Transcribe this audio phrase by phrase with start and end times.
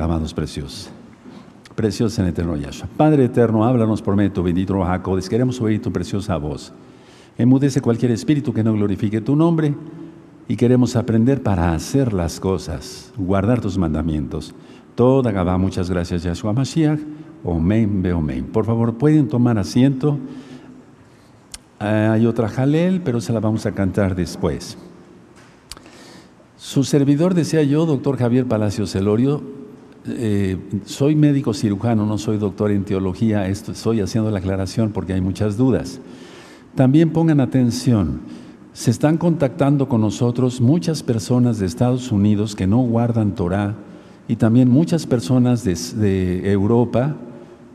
[0.00, 0.90] amados preciosos.
[1.74, 2.88] Preciosos en eterno Yahshua.
[2.96, 5.20] Padre eterno, háblanos por medio de bendito Jacob.
[5.28, 6.72] Queremos oír tu preciosa voz.
[7.38, 9.74] Emudece cualquier espíritu que no glorifique tu nombre
[10.48, 14.52] y queremos aprender para hacer las cosas, guardar tus mandamientos.
[14.94, 17.00] Toda Gabá, muchas gracias, Yahshua Mashiach.
[17.44, 18.44] Omen, be omen.
[18.44, 20.18] Por favor, pueden tomar asiento.
[21.78, 24.76] hay otra jalel, pero se la vamos a cantar después.
[26.56, 29.59] Su servidor, decía yo, doctor Javier Palacios Celorio,
[30.06, 35.20] eh, soy médico cirujano, no soy doctor en teología, estoy haciendo la aclaración porque hay
[35.20, 36.00] muchas dudas.
[36.74, 38.20] También pongan atención,
[38.72, 43.74] se están contactando con nosotros muchas personas de Estados Unidos que no guardan Torah
[44.28, 47.16] y también muchas personas de Europa,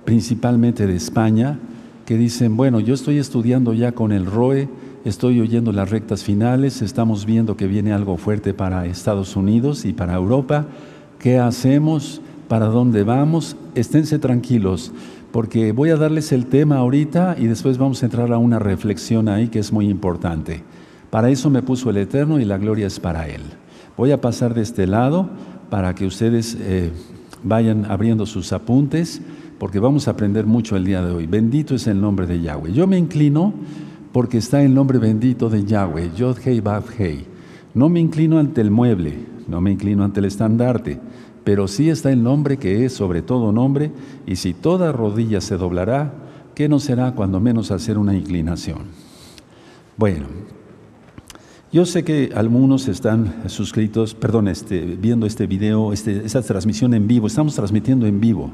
[0.05, 1.59] principalmente de España,
[2.05, 4.69] que dicen, bueno, yo estoy estudiando ya con el ROE,
[5.05, 9.93] estoy oyendo las rectas finales, estamos viendo que viene algo fuerte para Estados Unidos y
[9.93, 10.67] para Europa.
[11.19, 12.21] ¿Qué hacemos?
[12.47, 13.55] ¿Para dónde vamos?
[13.73, 14.91] Esténse tranquilos,
[15.31, 19.27] porque voy a darles el tema ahorita y después vamos a entrar a una reflexión
[19.27, 20.63] ahí que es muy importante.
[21.09, 23.41] Para eso me puso el Eterno y la gloria es para Él.
[23.97, 25.29] Voy a pasar de este lado
[25.69, 26.91] para que ustedes eh,
[27.43, 29.21] vayan abriendo sus apuntes,
[29.57, 31.27] porque vamos a aprender mucho el día de hoy.
[31.27, 32.73] Bendito es el nombre de Yahweh.
[32.73, 33.53] Yo me inclino
[34.11, 37.25] porque está el nombre bendito de Yahweh, Yod Hei Vav Hei.
[37.73, 40.99] No me inclino ante el mueble, no me inclino ante el estandarte,
[41.43, 43.91] pero sí está el nombre que es sobre todo nombre,
[44.25, 46.13] y si toda rodilla se doblará,
[46.55, 48.79] ¿qué no será cuando menos hacer una inclinación?
[49.97, 50.25] Bueno,
[51.71, 57.07] yo sé que algunos están suscritos, perdón, este, viendo este video, este, esta transmisión en
[57.07, 58.51] vivo, estamos transmitiendo en vivo.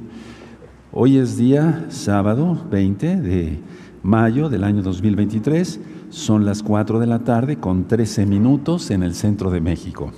[0.92, 3.60] Hoy es día sábado 20 de
[4.04, 5.80] mayo del año 2023.
[6.10, 10.12] Son las 4 de la tarde con 13 minutos en el centro de México.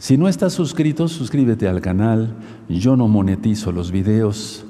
[0.00, 2.34] Si no estás suscrito, suscríbete al canal.
[2.70, 4.64] Yo no monetizo los videos.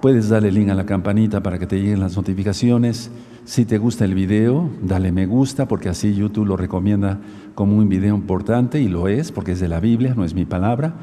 [0.00, 3.12] Puedes darle link a la campanita para que te lleguen las notificaciones.
[3.44, 7.20] Si te gusta el video, dale me gusta porque así YouTube lo recomienda
[7.54, 10.46] como un video importante y lo es porque es de la Biblia, no es mi
[10.46, 10.94] palabra.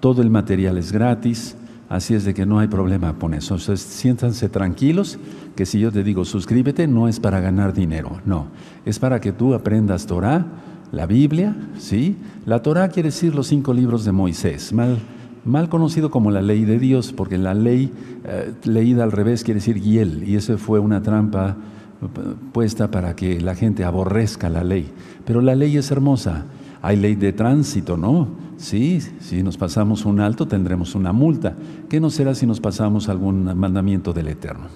[0.00, 1.56] Todo el material es gratis.
[1.88, 3.54] Así es de que no hay problema con eso.
[3.54, 5.16] Entonces, siéntanse tranquilos
[5.54, 8.48] que si yo te digo suscríbete, no es para ganar dinero, no.
[8.84, 10.44] Es para que tú aprendas Torah,
[10.92, 12.16] la Biblia, ¿sí?
[12.46, 16.78] La Torah quiere decir los cinco libros de Moisés, mal, conocido como la ley de
[16.78, 17.92] Dios, porque la ley
[18.24, 21.56] eh, leída al revés quiere decir Giel, y eso fue una trampa
[22.02, 22.06] eh,
[22.52, 24.90] puesta para que la gente aborrezca la ley.
[25.24, 26.46] Pero la ley es hermosa.
[26.80, 28.28] Hay ley de tránsito, ¿no?
[28.56, 31.54] Sí, si nos pasamos un alto tendremos una multa.
[31.88, 34.66] ¿Qué no será si nos pasamos algún mandamiento del Eterno?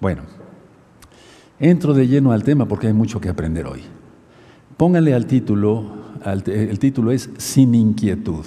[0.00, 0.22] Bueno,
[1.58, 3.82] entro de lleno al tema porque hay mucho que aprender hoy.
[4.78, 5.86] Póngale al título,
[6.24, 8.44] el título es Sin inquietud.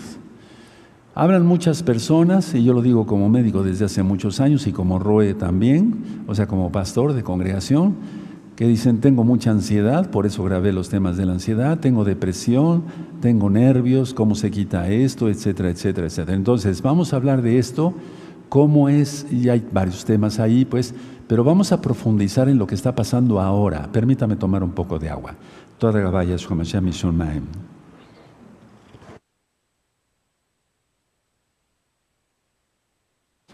[1.14, 4.98] Hablan muchas personas, y yo lo digo como médico desde hace muchos años y como
[4.98, 7.96] Roe también, o sea, como pastor de congregación,
[8.56, 12.84] que dicen, tengo mucha ansiedad, por eso grabé los temas de la ansiedad, tengo depresión,
[13.20, 16.38] tengo nervios, cómo se quita esto, etcétera, etcétera, etcétera.
[16.38, 17.94] Entonces, vamos a hablar de esto,
[18.48, 20.96] cómo es, y hay varios temas ahí, pues,
[21.28, 23.90] pero vamos a profundizar en lo que está pasando ahora.
[23.92, 25.36] Permítame tomar un poco de agua.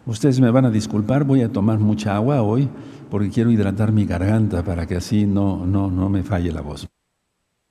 [0.05, 2.67] Ustedes me van a disculpar, voy a tomar mucha agua hoy
[3.09, 6.85] porque quiero hidratar mi garganta para que así no, no, no me falle la voz.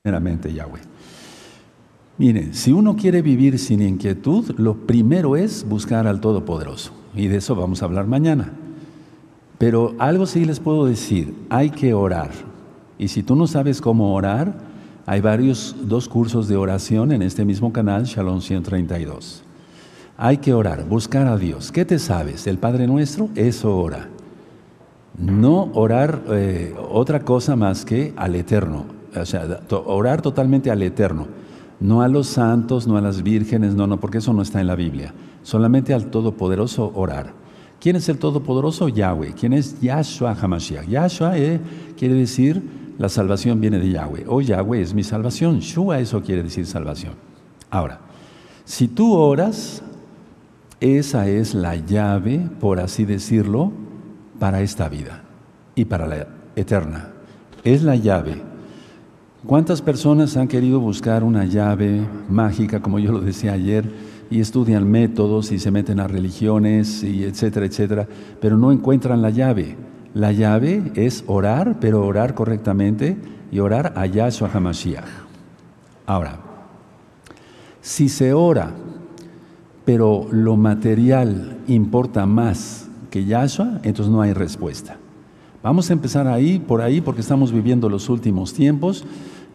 [0.02, 0.80] Primeramente, Yahweh.
[2.16, 6.92] Miren, si uno quiere vivir sin inquietud, lo primero es buscar al Todopoderoso.
[7.14, 8.54] Y de eso vamos a hablar mañana.
[9.58, 12.55] Pero algo sí les puedo decir, hay que orar.
[12.98, 14.54] Y si tú no sabes cómo orar,
[15.06, 19.42] hay varios, dos cursos de oración en este mismo canal, Shalom 132.
[20.16, 21.70] Hay que orar, buscar a Dios.
[21.70, 22.46] ¿Qué te sabes?
[22.46, 23.28] ¿El Padre Nuestro?
[23.34, 24.08] Eso ora
[25.18, 31.26] no orar eh, otra cosa más que al Eterno, o sea, orar totalmente al Eterno,
[31.80, 34.66] no a los santos, no a las vírgenes, no, no, porque eso no está en
[34.66, 37.32] la Biblia, solamente al Todopoderoso orar.
[37.80, 38.88] ¿Quién es el Todopoderoso?
[38.88, 39.34] Yahweh.
[39.38, 40.88] ¿Quién es Yahshua Hamashiach?
[40.88, 41.60] Yahshua eh,
[41.96, 42.62] quiere decir
[42.98, 47.14] la salvación viene de Yahweh, o Yahweh es mi salvación, Shua eso quiere decir salvación.
[47.70, 48.00] Ahora,
[48.64, 49.82] si tú oras,
[50.80, 53.72] esa es la llave, por así decirlo,
[54.38, 55.22] para esta vida
[55.74, 57.10] y para la eterna.
[57.64, 58.42] Es la llave.
[59.46, 63.84] ¿Cuántas personas han querido buscar una llave mágica, como yo lo decía ayer,
[64.28, 68.08] y estudian métodos y se meten a religiones y etcétera, etcétera,
[68.40, 69.76] pero no encuentran la llave?
[70.14, 73.16] La llave es orar, pero orar correctamente
[73.50, 75.04] y orar a Yahshua HaMashiach.
[76.06, 76.38] Ahora,
[77.80, 78.72] si se ora
[79.86, 84.98] pero lo material importa más que Yahshua, entonces no hay respuesta.
[85.62, 89.04] Vamos a empezar ahí, por ahí, porque estamos viviendo los últimos tiempos.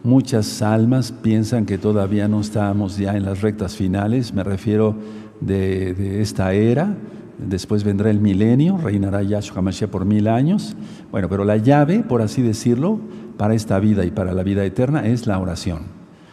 [0.02, 4.96] Muchas almas piensan que todavía no estamos ya en las rectas finales, me refiero
[5.42, 6.96] de, esta era.
[7.38, 10.76] Después vendrá el milenio, reinará Yahshua HaMashiach por mil años.
[11.10, 13.00] Bueno, pero la llave, por así decirlo,
[13.36, 15.80] para esta vida y para la vida eterna es la oración.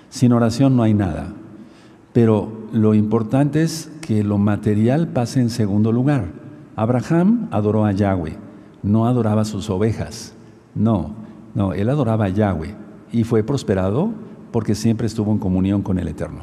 [0.10, 1.34] Sin oración no hay nada.
[2.14, 6.26] Pero lo importante es que lo material pase en segundo lugar.
[6.76, 8.38] Abraham adoró a Yahweh,
[8.84, 10.34] no adoraba sus ovejas.
[10.76, 11.14] No,
[11.56, 12.76] no, él adoraba a Yahweh
[13.12, 14.12] y fue prosperado
[14.52, 16.42] porque siempre estuvo en comunión con el Eterno.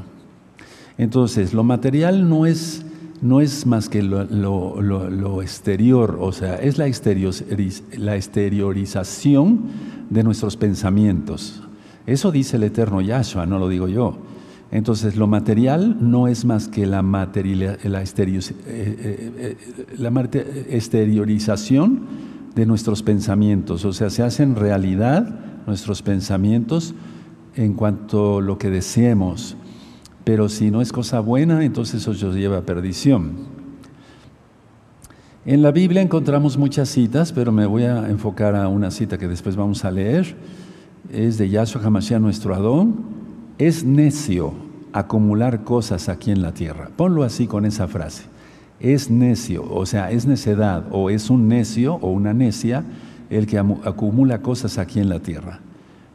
[0.98, 2.84] Entonces, lo material no es,
[3.22, 6.86] no es más que lo, exterior, o sea, es la,
[7.96, 9.60] la exteriorización
[10.10, 11.62] de nuestros pensamientos.
[12.06, 14.16] Eso dice el Eterno Yahshua, no lo digo yo.
[14.70, 19.56] Entonces, lo material no es más que la, eh, eh,
[19.98, 22.00] eh, exteriorización
[22.54, 26.94] de nuestros pensamientos, o sea, se hacen realidad nuestros pensamientos
[27.54, 29.56] en cuanto a lo que deseemos,
[30.26, 33.34] pero si no es cosa buena, entonces eso lleva a perdición.
[35.44, 39.28] En la Biblia encontramos muchas citas, pero me voy a enfocar a una cita que
[39.28, 40.34] después vamos a leer.
[41.12, 43.04] Es de Yahshua Hamashiach, nuestro Adón.
[43.58, 44.52] Es necio
[44.92, 46.90] acumular cosas aquí en la tierra.
[46.96, 48.24] Ponlo así con esa frase.
[48.80, 52.82] Es necio, o sea, es necedad, o es un necio o una necia
[53.30, 55.60] el que acumula cosas aquí en la tierra.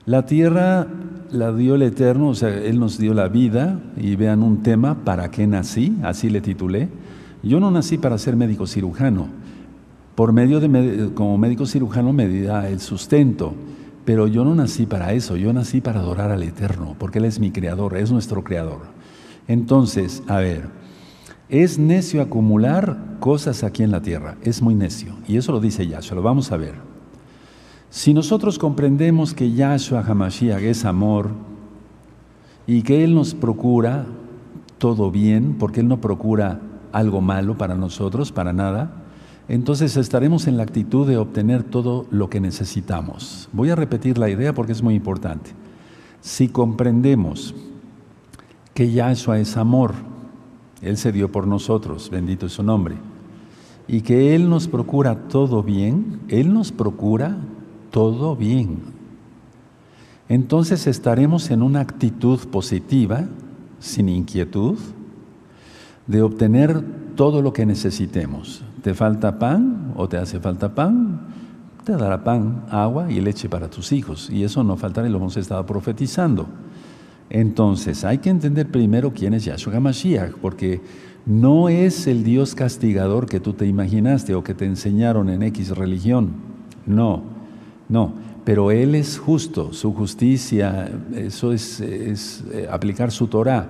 [0.06, 0.86] La tierra
[1.32, 5.04] la dio el Eterno, o sea, Él nos dio la vida, y vean un tema,
[5.04, 5.98] ¿para qué nací?
[6.04, 6.90] Así le titulé.
[7.44, 9.28] Yo no nací para ser médico cirujano.
[10.16, 13.54] Por medio de, como médico cirujano me da el sustento,
[14.06, 17.40] pero yo no nací para eso, yo nací para adorar al Eterno, porque Él es
[17.40, 18.82] mi creador, es nuestro creador.
[19.48, 20.70] Entonces, a ver,
[21.50, 25.88] es necio acumular cosas aquí en la tierra, es muy necio, y eso lo dice
[25.88, 26.91] Yahshua, lo vamos a ver.
[27.92, 31.32] Si nosotros comprendemos que Yahshua Hamashiach es amor
[32.66, 34.06] y que Él nos procura
[34.78, 36.62] todo bien, porque Él no procura
[36.94, 39.04] algo malo para nosotros, para nada,
[39.50, 43.50] entonces estaremos en la actitud de obtener todo lo que necesitamos.
[43.52, 45.52] Voy a repetir la idea porque es muy importante.
[46.22, 47.54] Si comprendemos
[48.74, 49.96] que Yahshua es amor,
[50.82, 52.96] Él se dio por nosotros, bendito es su nombre,
[53.86, 57.36] y que Él nos procura todo bien, Él nos procura
[57.92, 58.80] todo bien.
[60.30, 63.26] Entonces estaremos en una actitud positiva,
[63.80, 64.78] sin inquietud,
[66.08, 66.82] de obtener
[67.16, 68.64] todo lo que necesitemos.
[68.82, 71.28] ¿Te falta pan o te hace falta pan?
[71.84, 74.30] Te dará pan, agua y leche para tus hijos.
[74.30, 76.48] Y eso no faltará y lo hemos estado profetizando.
[77.30, 80.82] Entonces, hay que entender primero quién es Yahshua HaMashiach, porque
[81.26, 85.70] no es el Dios castigador que tú te imaginaste o que te enseñaron en X
[85.78, 86.32] religión.
[86.86, 87.24] No,
[87.92, 88.14] no.
[88.44, 93.68] Pero Él es justo, su justicia, eso es, eh, aplicar su Torah.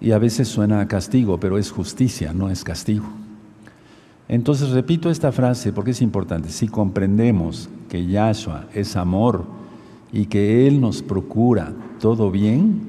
[0.00, 3.06] Y a veces suena a castigo, pero es justicia, no es castigo.
[4.28, 6.50] Entonces repito esta frase porque es importante.
[6.50, 9.44] Si comprendemos que Yahshua es amor
[10.12, 12.80] y que Él nos procura todo bien,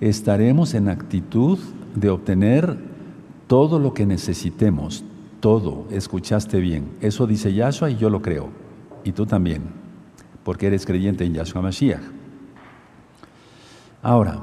[0.00, 1.58] estaremos en actitud
[1.94, 2.78] de obtener
[3.48, 5.04] todo lo que necesitemos.
[5.40, 6.84] Todo, escuchaste bien.
[7.00, 8.48] Eso dice Yahshua y yo lo creo.
[9.04, 9.62] Y tú también,
[10.46, 12.00] porque eres creyente en Yahshua Mashiach.
[14.00, 14.38] Ahora,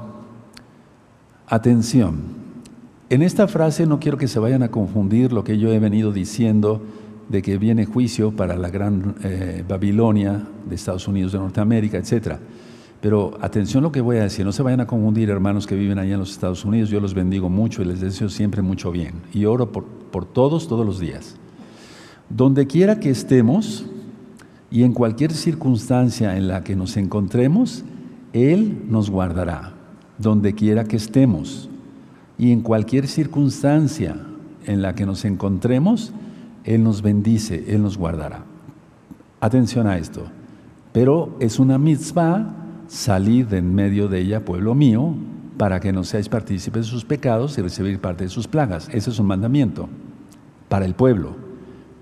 [1.46, 2.14] Atención,
[3.10, 6.10] en esta frase no quiero que se vayan a confundir lo que yo he venido
[6.10, 6.82] diciendo
[7.28, 12.38] de que viene juicio para la gran eh, Babilonia de Estados Unidos de Norteamérica, etc.
[13.00, 15.98] Pero atención lo que voy a decir, no se vayan a confundir hermanos que viven
[15.98, 19.22] allá en los Estados Unidos, yo los bendigo mucho y les deseo siempre mucho bien.
[19.32, 21.36] Y oro por, por todos, todos los días.
[22.30, 23.86] Donde quiera que estemos
[24.70, 27.84] y en cualquier circunstancia en la que nos encontremos,
[28.32, 29.74] Él nos guardará
[30.18, 31.68] donde quiera que estemos
[32.38, 34.16] y en cualquier circunstancia
[34.66, 36.12] en la que nos encontremos,
[36.64, 38.44] Él nos bendice, Él nos guardará.
[39.40, 40.24] Atención a esto.
[40.92, 42.54] Pero es una mitzvah
[42.88, 45.14] salir de en medio de ella, pueblo mío,
[45.56, 48.88] para que no seáis partícipes de sus pecados y recibir parte de sus plagas.
[48.92, 49.88] Ese es un mandamiento
[50.68, 51.36] para el pueblo,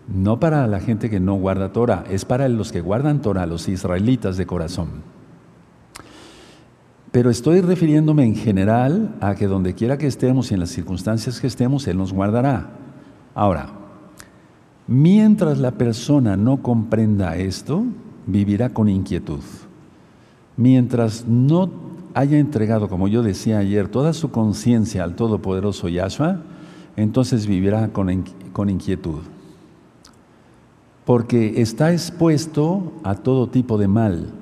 [0.08, 3.68] no para la gente que no guarda Torah, es para los que guardan Torah, los
[3.68, 4.88] israelitas de corazón.
[7.12, 11.40] Pero estoy refiriéndome en general a que donde quiera que estemos y en las circunstancias
[11.40, 12.70] que estemos, Él nos guardará.
[13.34, 13.68] Ahora,
[14.86, 17.84] mientras la persona no comprenda esto,
[18.26, 19.42] vivirá con inquietud.
[20.56, 21.70] Mientras no
[22.14, 26.40] haya entregado, como yo decía ayer, toda su conciencia al Todopoderoso Yahshua,
[26.96, 28.10] entonces vivirá con,
[28.70, 29.20] inquietud.
[31.04, 34.32] Porque está expuesto a todo tipo de mal,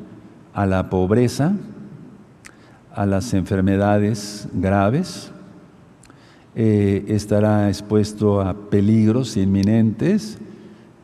[0.53, 1.55] a la pobreza,
[2.95, 5.31] a las enfermedades graves,
[6.55, 10.39] eh, estará expuesto a peligros inminentes,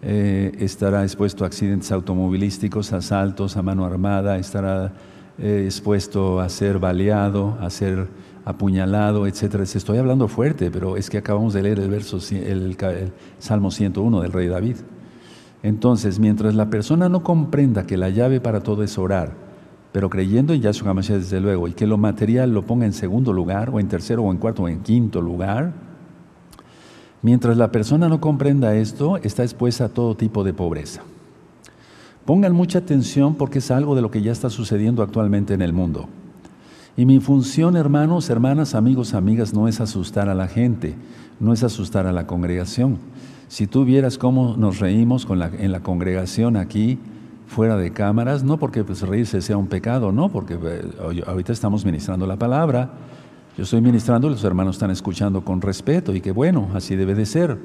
[0.03, 4.93] eh, estará expuesto a accidentes automovilísticos, asaltos a mano armada, estará
[5.39, 8.09] eh, expuesto a ser baleado, a ser
[8.45, 9.63] apuñalado, etcétera.
[9.65, 14.23] Estoy hablando fuerte, pero es que acabamos de leer el verso, el, el Salmo 101
[14.23, 14.77] del rey David.
[15.67, 19.33] Entonces, mientras la persona no comprenda que la llave para todo es orar,
[19.91, 23.33] pero creyendo en Yahshua HaMashiach desde luego, y que lo material lo ponga en segundo
[23.33, 25.73] lugar, o en tercero, o en cuarto, o en quinto lugar,
[27.21, 31.03] mientras la persona no comprenda esto, está expuesta a todo tipo de pobreza.
[32.25, 35.73] Pongan mucha atención porque es algo de lo que ya está sucediendo actualmente en el
[35.73, 36.09] mundo.
[36.97, 40.95] Y mi función, hermanos, hermanas, amigos, amigas, no es asustar a la gente,
[41.41, 42.99] no es asustar a la congregación.
[43.49, 46.99] Si tú vieras cómo nos reímos en la congregación aquí,
[47.47, 51.85] fuera de cámaras, no porque pues, reírse sea un pecado, no, porque eh, ahorita estamos
[51.85, 52.91] ministrando la palabra,
[53.57, 57.25] yo estoy ministrando, los hermanos están escuchando con respeto y que bueno, así debe de
[57.25, 57.59] ser.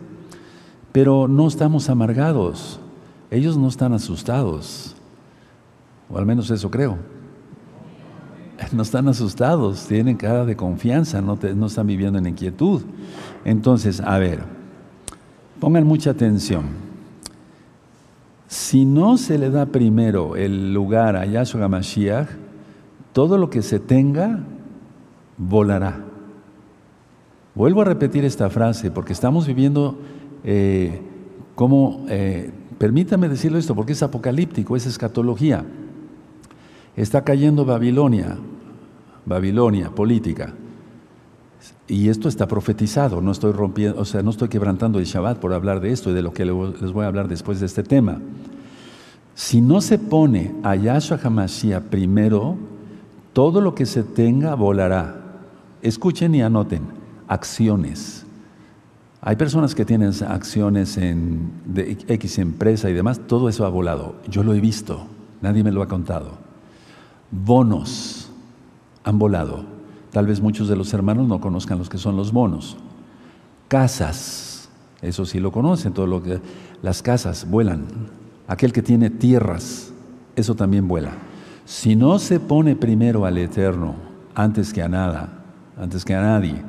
[0.92, 2.80] Pero no estamos amargados,
[3.30, 4.96] ellos no están asustados,
[6.10, 6.98] o al menos eso creo.
[8.74, 12.84] No están asustados, tienen cara de confianza, no están viviendo en inquietud.
[13.44, 14.44] Entonces, a ver,
[15.62, 16.64] pongan mucha atención.
[18.48, 22.28] Si no se le da primero el lugar a Yahshua Mashiach,
[23.14, 24.40] todo lo que se tenga
[25.38, 26.04] volará.
[27.54, 30.00] Vuelvo a repetir esta frase porque estamos viviendo
[30.44, 31.00] eh,
[31.54, 32.50] como, eh,
[32.80, 35.64] permítame decirlo esto porque es apocalíptico, es escatología.
[36.96, 38.36] Está cayendo Babilonia,
[39.26, 40.56] Babilonia política.
[41.92, 45.52] Y esto está profetizado, no estoy rompiendo, o sea, no estoy quebrantando el Shabbat por
[45.52, 48.18] hablar de esto y de lo que les voy a hablar después de este tema.
[49.36, 52.56] Si no se pone a Yahshua HaMashiach primero,
[53.34, 55.18] todo lo que se tenga volará.
[55.82, 56.84] Escuchen y anoten,
[57.28, 58.26] acciones.
[59.20, 64.16] Hay personas que tienen acciones en de X empresa y demás, todo eso ha volado.
[64.30, 65.08] Yo lo he visto,
[65.42, 66.38] nadie me lo ha contado.
[67.32, 68.32] Bonos
[69.04, 69.71] han volado.
[70.12, 72.78] Tal vez muchos de los hermanos no conozcan los que son los bonos.
[73.68, 74.70] Casas,
[75.02, 76.40] eso sí lo conocen, todo lo que
[76.82, 77.86] las casas vuelan.
[78.48, 79.94] Aquel que tiene tierras,
[80.36, 81.12] eso también vuela.
[81.66, 83.96] Si no se pone primero al Eterno
[84.36, 85.44] antes que a nada,
[85.78, 86.62] antes que a nadie,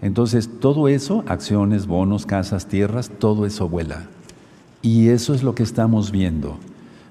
[0.00, 4.04] entonces todo eso, acciones, bonos, casas, tierras, todo eso vuela.
[4.80, 6.56] Y eso es lo que estamos viendo.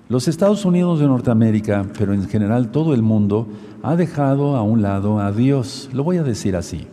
[0.09, 3.47] Los Estados Unidos de Norteamérica, pero en general todo el mundo,
[3.83, 5.87] ha dejado a un lado a Dios.
[5.93, 6.87] Lo voy a decir así.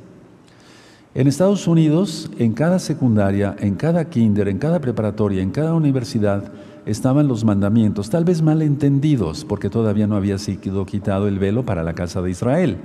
[1.15, 6.53] En Estados Unidos, en cada secundaria, en cada kinder, en cada preparatoria, en cada universidad,
[6.85, 11.65] estaban los mandamientos, tal vez mal entendidos, porque todavía no había sido quitado el velo
[11.65, 12.77] para la casa de Israel.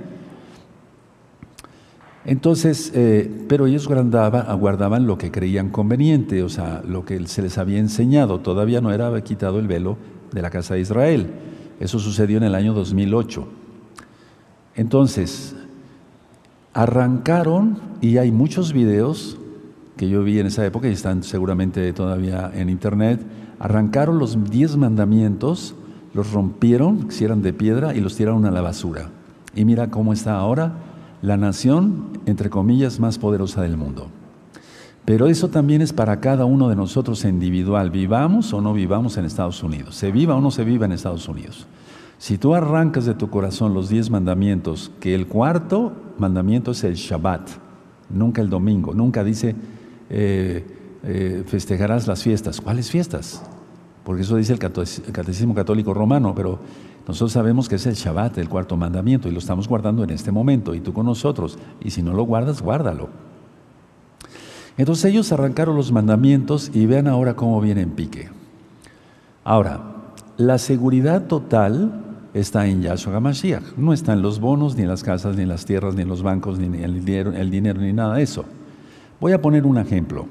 [2.24, 7.42] Entonces, eh, pero ellos guardaban, aguardaban lo que creían conveniente, o sea, lo que se
[7.42, 8.40] les había enseñado.
[8.40, 9.98] Todavía no era quitado el velo
[10.32, 11.30] de la casa de Israel.
[11.80, 13.46] Eso sucedió en el año 2008.
[14.74, 15.54] Entonces,
[16.72, 19.38] arrancaron, y hay muchos videos
[19.96, 23.20] que yo vi en esa época y están seguramente todavía en internet,
[23.58, 25.74] arrancaron los diez mandamientos,
[26.14, 29.10] los rompieron, si eran de piedra, y los tiraron a la basura.
[29.54, 30.72] Y mira cómo está ahora
[31.20, 34.08] la nación, entre comillas, más poderosa del mundo.
[35.04, 39.24] Pero eso también es para cada uno de nosotros individual, vivamos o no vivamos en
[39.24, 41.66] Estados Unidos, se viva o no se viva en Estados Unidos.
[42.18, 46.94] Si tú arrancas de tu corazón los diez mandamientos, que el cuarto mandamiento es el
[46.94, 47.48] Shabbat,
[48.10, 49.56] nunca el domingo, nunca dice
[50.08, 50.64] eh,
[51.02, 52.60] eh, festejarás las fiestas.
[52.60, 53.42] ¿Cuáles fiestas?
[54.04, 56.60] Porque eso dice el Catecismo Católico Romano, pero
[57.08, 60.30] nosotros sabemos que es el Shabbat, el cuarto mandamiento, y lo estamos guardando en este
[60.30, 61.58] momento, y tú con nosotros.
[61.82, 63.31] Y si no lo guardas, guárdalo.
[64.76, 68.30] Entonces ellos arrancaron los mandamientos y vean ahora cómo viene en pique.
[69.44, 69.80] Ahora,
[70.36, 73.76] la seguridad total está en Yahshua HaMashiach.
[73.76, 76.08] No está en los bonos, ni en las casas, ni en las tierras, ni en
[76.08, 78.44] los bancos, ni en el dinero, el dinero, ni nada de eso.
[79.20, 80.26] Voy a poner un ejemplo.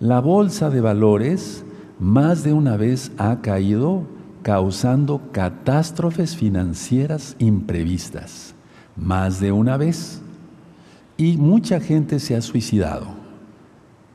[0.00, 1.64] La bolsa de valores
[1.98, 4.02] más de una vez ha caído
[4.42, 8.54] causando catástrofes financieras imprevistas.
[8.96, 10.20] Más de una vez.
[11.16, 13.25] Y mucha gente se ha suicidado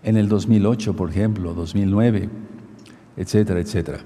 [0.03, 2.29] en el 2008, por ejemplo, 2009,
[3.17, 4.00] etcétera, etcétera.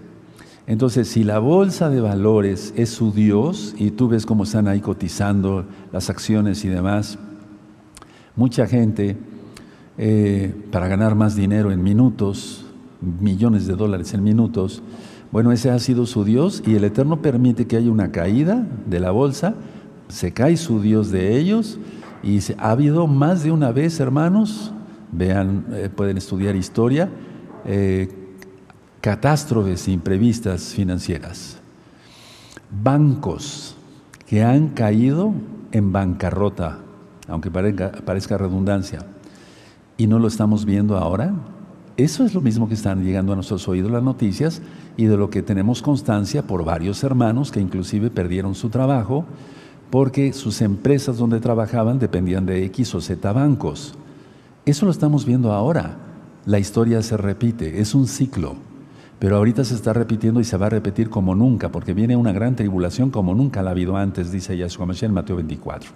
[0.67, 4.81] Entonces, si la bolsa de valores es su Dios y tú ves cómo están ahí
[4.81, 7.19] cotizando las acciones y demás,
[8.35, 9.15] mucha gente
[9.97, 12.65] eh, para ganar más dinero en minutos,
[12.99, 14.81] millones de dólares en minutos.
[15.31, 18.99] Bueno, ese ha sido su Dios y el Eterno permite que haya una caída de
[18.99, 19.53] la bolsa,
[20.07, 21.77] se cae su Dios de ellos
[22.23, 24.73] y ha habido más de una vez, hermanos,
[25.17, 27.09] vean, eh, pueden estudiar historia,
[27.65, 28.09] eh,
[29.01, 31.57] catástrofes imprevistas financieras.
[32.71, 33.75] Bancos
[34.25, 35.33] que han caído
[35.71, 36.79] en bancarrota,
[37.27, 39.05] aunque parezca redundancia,
[39.97, 41.33] y no lo estamos viendo ahora.
[41.97, 44.61] Eso es lo mismo que están llegando a nuestros oídos las noticias
[44.97, 49.25] y de lo que tenemos constancia por varios hermanos que inclusive perdieron su trabajo
[49.89, 53.95] porque sus empresas donde trabajaban dependían de X o Z bancos.
[54.65, 55.97] Eso lo estamos viendo ahora.
[56.45, 58.55] La historia se repite, es un ciclo.
[59.19, 62.33] Pero ahorita se está repitiendo y se va a repetir como nunca, porque viene una
[62.33, 65.91] gran tribulación como nunca la ha habido antes, dice Yahshua Mashiach en Mateo 24.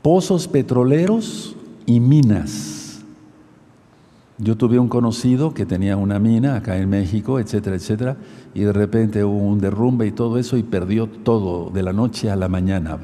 [0.00, 3.00] Pozos petroleros y minas.
[4.38, 8.16] Yo tuve un conocido que tenía una mina acá en México, etcétera, etcétera,
[8.54, 12.30] y de repente hubo un derrumbe y todo eso y perdió todo de la noche
[12.30, 12.98] a la mañana.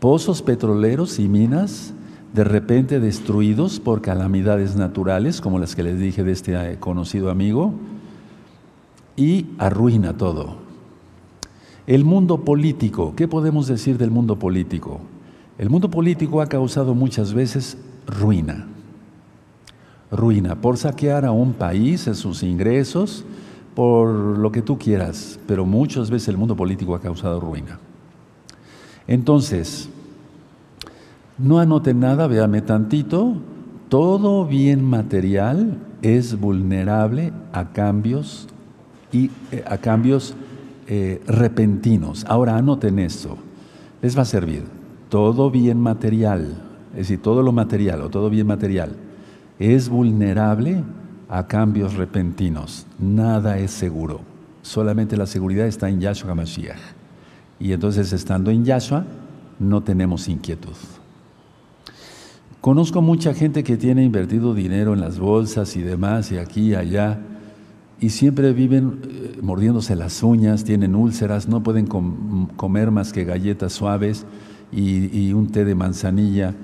[0.00, 1.93] Pozos petroleros y minas
[2.34, 7.30] de repente destruidos por calamidades naturales, como las que les dije de este eh, conocido
[7.30, 7.74] amigo,
[9.16, 10.56] y arruina todo.
[11.86, 15.00] El mundo político, ¿qué podemos decir del mundo político?
[15.58, 18.66] El mundo político ha causado muchas veces ruina.
[20.10, 23.24] Ruina por saquear a un país en sus ingresos,
[23.76, 27.78] por lo que tú quieras, pero muchas veces el mundo político ha causado ruina.
[29.06, 29.88] Entonces,
[31.38, 33.34] no anoten nada, véame tantito,
[33.88, 38.48] todo bien material es vulnerable a cambios
[39.12, 40.34] y eh, a cambios
[40.86, 42.24] eh, repentinos.
[42.28, 43.38] Ahora anoten esto,
[44.02, 44.64] les va a servir.
[45.08, 46.56] Todo bien material
[46.94, 48.92] es decir, todo lo material o todo bien material,
[49.58, 50.84] es vulnerable
[51.28, 52.86] a cambios repentinos.
[53.00, 54.20] Nada es seguro.
[54.62, 56.78] Solamente la seguridad está en Yahshua HaMashiach.
[57.58, 59.04] Y entonces, estando en Yahshua,
[59.58, 60.76] no tenemos inquietud.
[62.64, 66.74] Conozco mucha gente que tiene invertido dinero en las bolsas y demás, y aquí y
[66.74, 67.20] allá,
[68.00, 71.86] y siempre viven eh, mordiéndose las uñas, tienen úlceras, no pueden
[72.56, 74.24] comer más que galletas suaves
[74.72, 76.54] y un té de manzanilla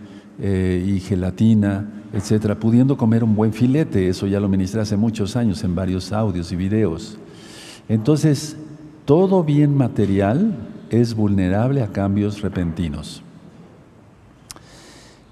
[0.41, 4.09] eh, y gelatina, etcétera, pudiendo comer un buen filete.
[4.09, 7.19] Eso ya lo ministré hace muchos años en varios audios y videos.
[7.91, 8.57] Entonces,
[9.05, 10.55] todo bien material
[10.89, 13.23] es vulnerable a cambios repentinos.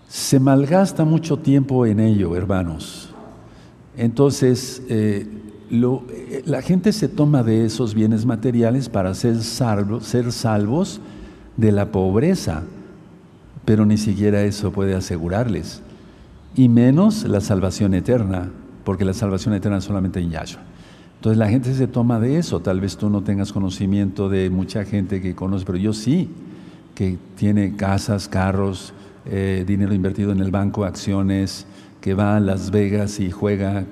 [0.08, 3.10] Se malgasta mucho tiempo en ello, hermanos.
[3.96, 5.26] Entonces, eh,
[5.70, 11.00] eh, la gente se toma de esos bienes materiales para ser, ser salvos
[11.56, 12.64] de la pobreza
[13.68, 15.82] pero ni siquiera eso puede asegurarles.
[16.56, 18.48] Y menos la salvación eterna,
[18.82, 20.62] porque la salvación eterna es solamente en Yahshua.
[21.16, 22.60] Entonces la gente se toma de eso.
[22.60, 26.30] Tal vez tú no tengas conocimiento de mucha gente que conoce, pero yo sí,
[26.94, 28.94] que tiene casas, carros,
[29.28, 31.66] eh, dinero invertido en el banco, acciones,
[32.00, 33.84] que va a Las Vegas y juega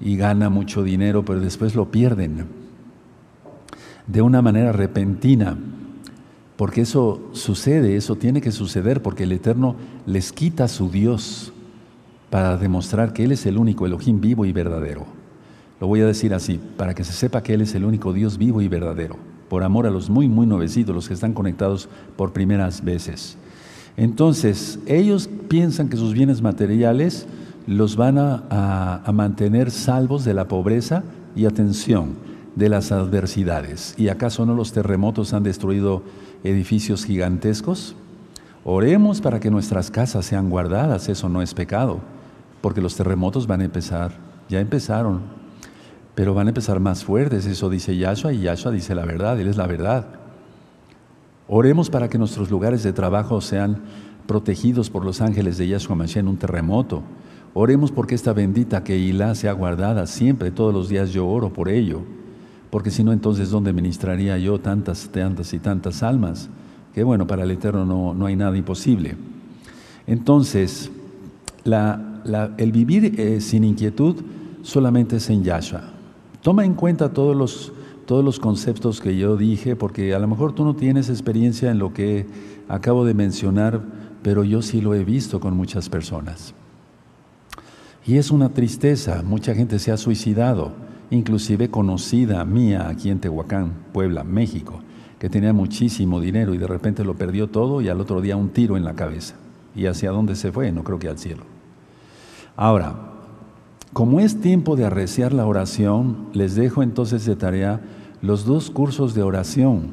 [0.00, 2.46] y gana mucho dinero, pero después lo pierden
[4.06, 5.56] de una manera repentina
[6.56, 9.74] porque eso sucede, eso tiene que suceder, porque el Eterno
[10.06, 11.52] les quita a su Dios
[12.30, 15.06] para demostrar que Él es el único Elohim vivo y verdadero.
[15.80, 18.38] Lo voy a decir así, para que se sepa que Él es el único Dios
[18.38, 19.16] vivo y verdadero,
[19.48, 23.36] por amor a los muy, muy nuevecitos, los que están conectados por primeras veces.
[23.96, 27.26] Entonces, ellos piensan que sus bienes materiales
[27.66, 31.04] los van a, mantener salvos de la pobreza
[31.36, 32.14] y atención
[32.56, 33.94] de las adversidades.
[33.96, 36.02] ¿Y acaso no los terremotos han destruido
[36.44, 37.94] edificios gigantescos?
[38.64, 42.00] Oremos para que nuestras casas sean guardadas, eso no es pecado,
[42.60, 44.12] porque los terremotos van a empezar,
[44.48, 45.20] ya empezaron,
[46.14, 49.48] pero van a empezar más fuertes, eso dice Yahshua y Yahshua dice la verdad, Él
[49.48, 50.21] es la verdad.
[51.54, 53.82] Oremos para que nuestros lugares de trabajo sean
[54.26, 57.02] protegidos por los ángeles de Yahshua Mashiach en un terremoto.
[57.52, 62.00] Oremos porque esta bendita Keilah sea guardada siempre, todos los días yo oro por ello
[62.72, 66.48] porque si no, entonces, ¿dónde ministraría yo tantas, tantas y tantas almas?
[66.94, 69.14] Que bueno, para el Eterno no, hay nada imposible.
[70.06, 70.90] Entonces,
[71.66, 74.16] el vivir eh, sin inquietud
[74.62, 75.82] solamente es en Yahshua.
[76.40, 77.74] Toma en cuenta todos los,
[78.06, 81.78] todos los conceptos que yo dije, porque a lo mejor tú no tienes experiencia en
[81.78, 82.26] lo que
[82.68, 83.82] acabo de mencionar,
[84.22, 86.54] pero yo sí lo he visto con muchas personas.
[88.06, 90.72] Y es una tristeza, mucha gente se ha suicidado
[91.12, 94.80] inclusive conocida mía aquí en Tehuacán, Puebla, México,
[95.18, 98.48] que tenía muchísimo dinero y de repente lo perdió todo y al otro día un
[98.48, 99.34] tiro en la cabeza.
[99.74, 100.72] ¿Y hacia dónde se fue?
[100.72, 101.44] No creo que al cielo.
[102.56, 103.11] Ahora,
[103.92, 107.80] como es tiempo de arreciar la oración, les dejo entonces de tarea
[108.22, 109.90] los dos cursos de oración.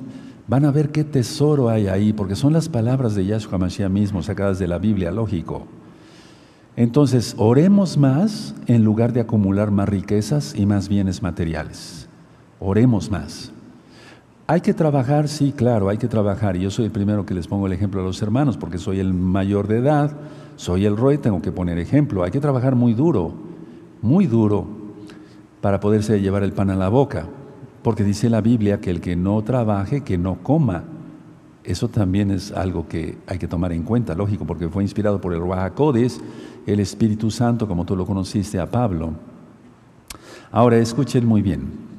[0.47, 4.23] Van a ver qué tesoro hay ahí, porque son las palabras de Yahshua Mashiach mismo,
[4.23, 5.67] sacadas de la Biblia, lógico.
[6.77, 12.07] Entonces, oremos más en lugar de acumular más riquezas y más bienes materiales.
[12.59, 13.51] Oremos más.
[14.47, 16.55] Hay que trabajar, sí, claro, hay que trabajar.
[16.55, 18.99] Y yo soy el primero que les pongo el ejemplo a los hermanos, porque soy
[18.99, 20.15] el mayor de edad,
[20.55, 22.23] soy el rey, tengo que poner ejemplo.
[22.23, 23.48] Hay que trabajar muy duro,
[24.01, 24.79] muy duro,
[25.61, 27.27] para poderse llevar el pan a la boca.
[27.83, 30.83] Porque dice la Biblia que el que no trabaje, que no coma.
[31.63, 35.33] Eso también es algo que hay que tomar en cuenta, lógico, porque fue inspirado por
[35.33, 36.19] el Ruajacodes,
[36.65, 39.13] el Espíritu Santo, como tú lo conociste a Pablo.
[40.51, 41.89] Ahora escuchen muy bien.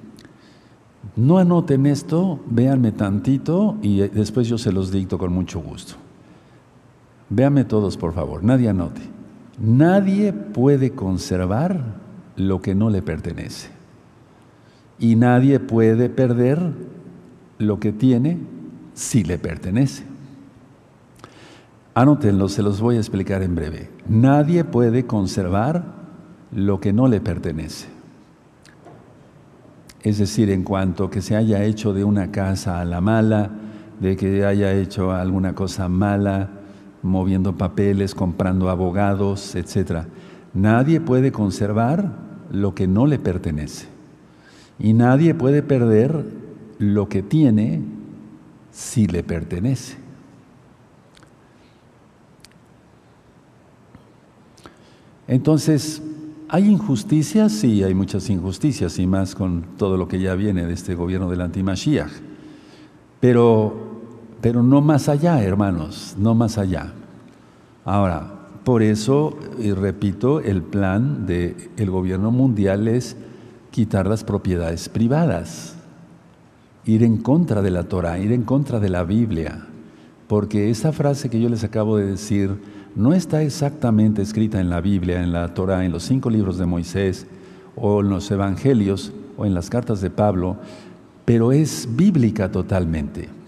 [1.16, 5.94] No anoten esto, véanme tantito y después yo se los dicto con mucho gusto.
[7.28, 9.19] Véanme todos, por favor, nadie anote.
[9.60, 11.84] Nadie puede conservar
[12.36, 13.68] lo que no le pertenece.
[14.98, 16.72] Y nadie puede perder
[17.58, 18.38] lo que tiene
[18.94, 20.04] si le pertenece.
[21.94, 23.90] Anótenlo, se los voy a explicar en breve.
[24.08, 25.84] Nadie puede conservar
[26.52, 27.88] lo que no le pertenece.
[30.02, 33.50] Es decir, en cuanto que se haya hecho de una casa a la mala,
[34.00, 36.48] de que haya hecho alguna cosa mala,
[37.02, 40.04] moviendo papeles, comprando abogados, etc.
[40.54, 42.12] Nadie puede conservar
[42.50, 43.86] lo que no le pertenece.
[44.78, 46.24] Y nadie puede perder
[46.78, 47.82] lo que tiene
[48.72, 49.96] si le pertenece.
[55.28, 56.02] Entonces,
[56.48, 57.52] ¿hay injusticias?
[57.52, 61.30] Sí, hay muchas injusticias y más con todo lo que ya viene de este gobierno
[61.30, 62.10] del antimashiach.
[63.20, 63.89] Pero,
[64.40, 66.92] pero no más allá, hermanos, no más allá.
[67.84, 73.16] Ahora, por eso, y repito, el plan del gobierno mundial es
[73.70, 75.76] quitar las propiedades privadas,
[76.84, 79.66] ir en contra de la Torah, ir en contra de la Biblia,
[80.28, 82.60] porque esa frase que yo les acabo de decir,
[82.94, 86.66] no está exactamente escrita en la Biblia, en la Torah, en los cinco libros de
[86.66, 87.26] Moisés,
[87.76, 90.56] o en los evangelios, o en las cartas de Pablo,
[91.24, 93.39] pero es bíblica totalmente.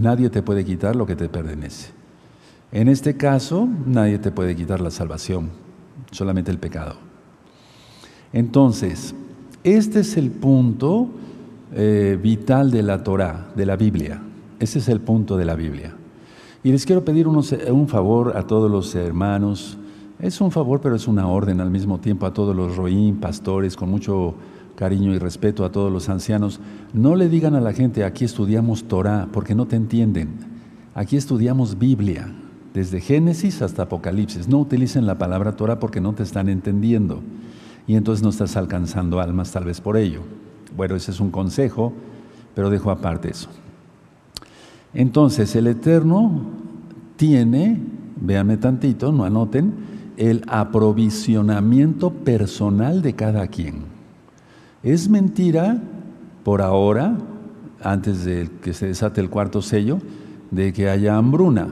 [0.00, 1.90] Nadie te puede quitar lo que te pertenece.
[2.72, 5.50] En este caso, nadie te puede quitar la salvación,
[6.10, 6.94] solamente el pecado.
[8.32, 9.14] Entonces,
[9.62, 11.10] este es el punto
[11.74, 14.22] eh, vital de la Torah, de la Biblia.
[14.58, 15.94] Ese es el punto de la Biblia.
[16.62, 19.76] Y les quiero pedir un favor a todos los hermanos.
[20.18, 23.76] Es un favor, pero es una orden al mismo tiempo a todos los roín, pastores,
[23.76, 24.34] con mucho
[24.80, 26.58] cariño y respeto a todos los ancianos.
[26.94, 30.30] No le digan a la gente, aquí estudiamos Torah, porque no te entienden.
[30.94, 32.32] Aquí estudiamos Biblia,
[32.72, 34.48] desde Génesis hasta Apocalipsis.
[34.48, 37.20] No utilicen la palabra Torah porque no te están entendiendo.
[37.86, 40.22] Y entonces no estás alcanzando almas tal vez por ello.
[40.74, 41.92] Bueno, ese es un consejo,
[42.54, 43.50] pero dejo aparte eso.
[44.94, 46.40] Entonces, el Eterno
[47.16, 47.78] tiene,
[48.18, 49.74] véanme tantito, no anoten,
[50.16, 53.89] el aprovisionamiento personal de cada quien.
[54.82, 55.78] Es mentira,
[56.42, 57.18] por ahora,
[57.82, 59.98] antes de que se desate el cuarto sello,
[60.50, 61.68] de que haya hambruna.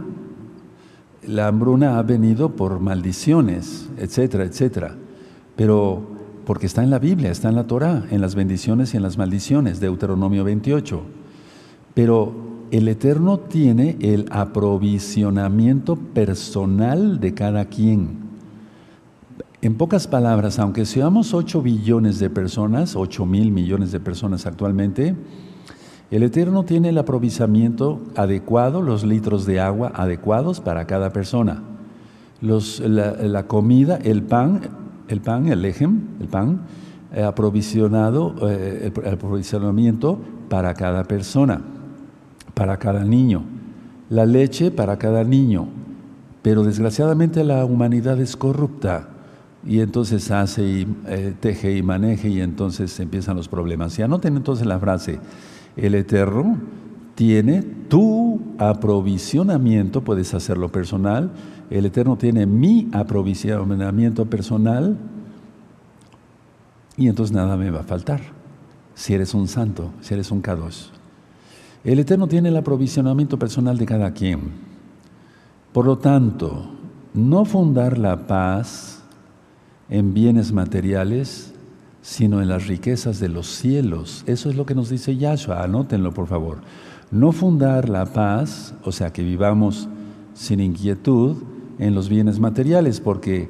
[1.26, 4.94] La hambruna ha venido por maldiciones, etcétera, etcétera.
[5.56, 6.02] Pero
[6.44, 9.16] porque está en la Biblia, está en la Torah, en las bendiciones y en las
[9.16, 11.00] maldiciones, Deuteronomio 28.
[11.94, 12.34] Pero
[12.70, 18.27] el Eterno tiene el aprovisionamiento personal de cada quien.
[19.60, 25.16] En pocas palabras, aunque seamos 8 billones de personas, 8 mil millones de personas actualmente,
[26.12, 31.62] el Eterno tiene el aprovisionamiento adecuado, los litros de agua adecuados para cada persona.
[32.40, 34.60] la, comida, el pan,
[35.08, 36.60] el pan, el lejem, el pan,
[37.12, 41.62] eh, aprovisionado, eh, el aprovisionamiento para cada persona
[42.58, 43.44] para cada niño,
[44.10, 45.68] la leche para cada niño,
[46.42, 49.10] pero desgraciadamente la humanidad es corrupta
[49.66, 53.98] y entonces hace y eh, teje y maneje y entonces empiezan los problemas.
[53.98, 55.18] Y anoten entonces la frase,
[55.76, 56.58] el Eterno
[57.14, 61.32] tiene tu aprovisionamiento, puedes hacerlo personal,
[61.70, 64.96] el Eterno tiene mi aprovisionamiento personal
[66.96, 68.20] y entonces nada me va a faltar.
[68.94, 70.90] Si eres un santo, si eres un K2.
[71.84, 74.40] El Eterno tiene el aprovisionamiento personal de cada quien.
[75.72, 76.70] Por lo tanto,
[77.14, 78.97] no fundar la paz
[79.90, 81.52] en bienes materiales,
[82.02, 84.22] sino en las riquezas de los cielos.
[84.26, 86.58] Eso es lo que nos dice Yahshua, anótenlo por favor.
[87.10, 89.88] No fundar la paz, o sea, que vivamos
[90.34, 91.36] sin inquietud
[91.78, 93.48] en los bienes materiales, porque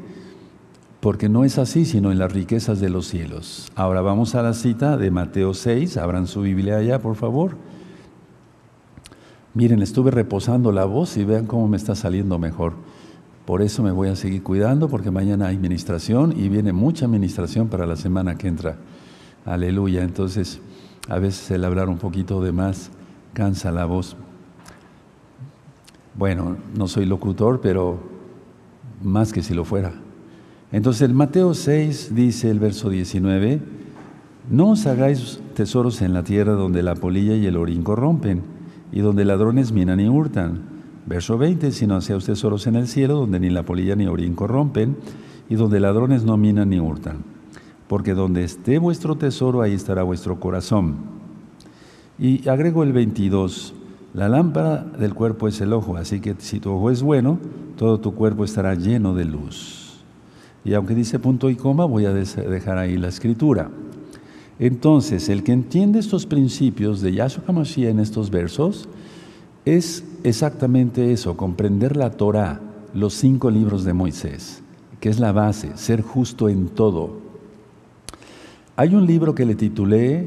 [1.00, 3.70] porque no es así, sino en las riquezas de los cielos.
[3.76, 7.56] Ahora vamos a la cita de Mateo 6, abran su Biblia allá, por favor.
[9.54, 12.74] Miren, estuve reposando la voz y vean cómo me está saliendo mejor.
[13.48, 17.68] Por eso me voy a seguir cuidando, porque mañana hay ministración y viene mucha ministración
[17.68, 18.76] para la semana que entra.
[19.46, 20.02] Aleluya.
[20.02, 20.60] Entonces,
[21.08, 22.90] a veces el hablar un poquito de más
[23.32, 24.18] cansa la voz.
[26.14, 27.98] Bueno, no soy locutor, pero
[29.02, 29.94] más que si lo fuera.
[30.70, 33.62] Entonces el Mateo 6 dice el verso 19,
[34.50, 38.42] no os hagáis tesoros en la tierra donde la polilla y el orín corrompen
[38.92, 40.77] y donde ladrones minan y hurtan.
[41.08, 44.94] Verso 20, sino hacéis tesoros en el cielo donde ni la polilla ni orín corrompen
[45.48, 47.24] y donde ladrones no minan ni hurtan.
[47.86, 50.96] Porque donde esté vuestro tesoro, ahí estará vuestro corazón.
[52.18, 53.72] Y agrego el 22,
[54.12, 57.38] la lámpara del cuerpo es el ojo, así que si tu ojo es bueno,
[57.78, 60.02] todo tu cuerpo estará lleno de luz.
[60.62, 63.70] Y aunque dice punto y coma, voy a dejar ahí la escritura.
[64.58, 68.90] Entonces, el que entiende estos principios de Yahshua HaMashiach en estos versos
[69.76, 72.60] es exactamente eso, comprender la Torah,
[72.94, 74.62] los cinco libros de Moisés,
[75.00, 77.18] que es la base, ser justo en todo.
[78.76, 80.26] Hay un libro que le titulé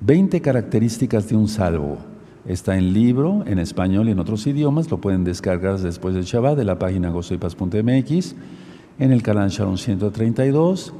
[0.00, 1.98] 20 características de un salvo.
[2.46, 6.56] Está en libro, en español y en otros idiomas, lo pueden descargar después del Shabbat
[6.56, 8.34] de la página gozoypaz.mx
[8.98, 10.92] en el canal Shalom 132,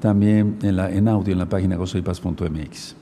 [0.00, 2.97] también en audio en la página gozoypaz.mx.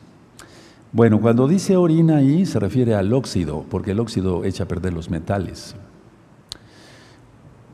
[0.97, 4.95] Bueno, cuando dice orina ahí se refiere al óxido, porque el óxido echa a perder
[4.95, 5.77] los metales.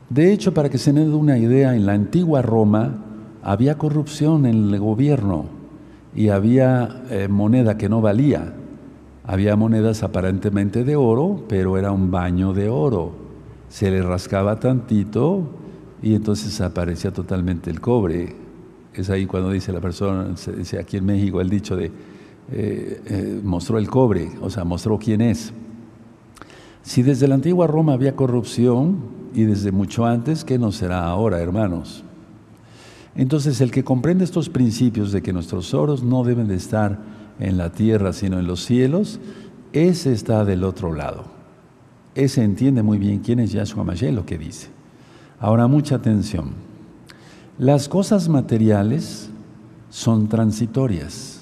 [0.09, 2.97] De hecho, para que se den una idea, en la antigua Roma
[3.41, 5.45] había corrupción en el gobierno
[6.13, 8.55] y había eh, moneda que no valía.
[9.23, 13.13] Había monedas aparentemente de oro, pero era un baño de oro.
[13.69, 15.43] Se le rascaba tantito
[16.01, 18.35] y entonces aparecía totalmente el cobre.
[18.93, 21.89] Es ahí cuando dice la persona, se dice aquí en México el dicho de,
[22.51, 25.53] eh, eh, mostró el cobre, o sea, mostró quién es.
[26.81, 28.97] Si desde la antigua Roma había corrupción
[29.33, 32.03] y desde mucho antes, ¿qué no será ahora, hermanos?
[33.15, 36.99] Entonces, el que comprende estos principios de que nuestros oros no deben de estar
[37.39, 39.19] en la tierra, sino en los cielos,
[39.71, 41.25] ese está del otro lado.
[42.15, 44.67] Ese entiende muy bien quién es Yahshua Mashiach, lo que dice.
[45.39, 46.51] Ahora mucha atención.
[47.57, 49.29] Las cosas materiales
[49.89, 51.32] son transitorias,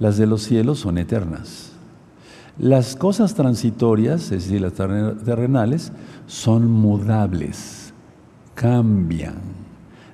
[0.00, 1.70] las de los cielos son eternas.
[2.58, 5.92] Las cosas transitorias, es decir, las terrenales,
[6.26, 7.94] son mudables,
[8.54, 9.36] cambian.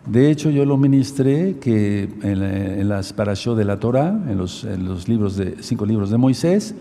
[0.06, 4.64] De hecho, yo lo ministré que en, las parashot de la Torah, en los,
[5.08, 6.74] libros de, cinco libros de Moisés,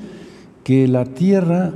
[0.64, 1.74] que la tierra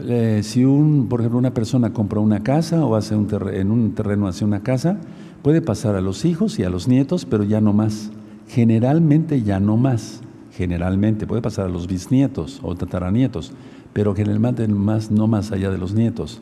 [0.00, 3.94] eh, si un, por ejemplo, una persona compra una casa o hace un en un
[3.94, 4.98] terreno hace una casa,
[5.42, 8.10] puede pasar a los hijos y a los nietos, pero ya no más.
[8.48, 10.22] Generalmente ya no más.
[10.58, 13.52] Generalmente puede pasar a los bisnietos o tataranietos,
[13.92, 16.40] pero generalmente más, no más allá de los nietos.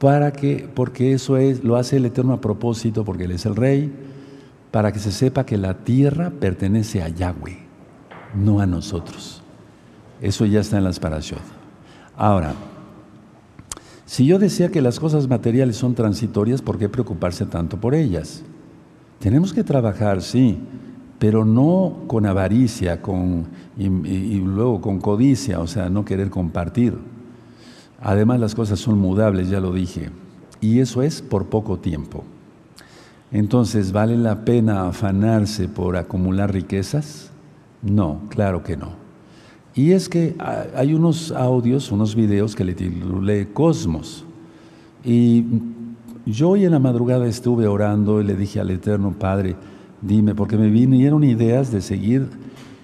[0.00, 3.54] Para que, porque eso es, lo hace el Eterno a propósito, porque Él es el
[3.54, 3.92] Rey,
[4.72, 7.58] para que se sepa que la tierra pertenece a Yahweh,
[8.34, 9.40] no a nosotros.
[10.20, 11.38] Eso ya está en las parashot.
[12.16, 12.54] Ahora,
[14.04, 18.42] si yo decía que las cosas materiales son transitorias, ¿por qué preocuparse tanto por ellas?
[19.20, 20.58] Tenemos que trabajar, sí,
[21.18, 23.88] pero no con avaricia con, y,
[24.38, 26.96] luego con codicia, o sea, no querer compartir.
[28.00, 30.10] Además, las cosas son mudables, ya lo dije,
[30.60, 32.24] y eso es por poco tiempo.
[33.32, 37.30] Entonces, ¿vale la pena afanarse por acumular riquezas?
[37.82, 38.92] No, claro que no.
[39.74, 40.34] Y es que
[40.74, 44.24] hay unos audios, unos videos que le titulé Cosmos.
[45.04, 45.44] Y
[46.26, 49.56] yo hoy en la madrugada estuve orando y le dije al Eterno Padre,
[50.02, 52.28] dime, porque me vinieron ideas de seguir,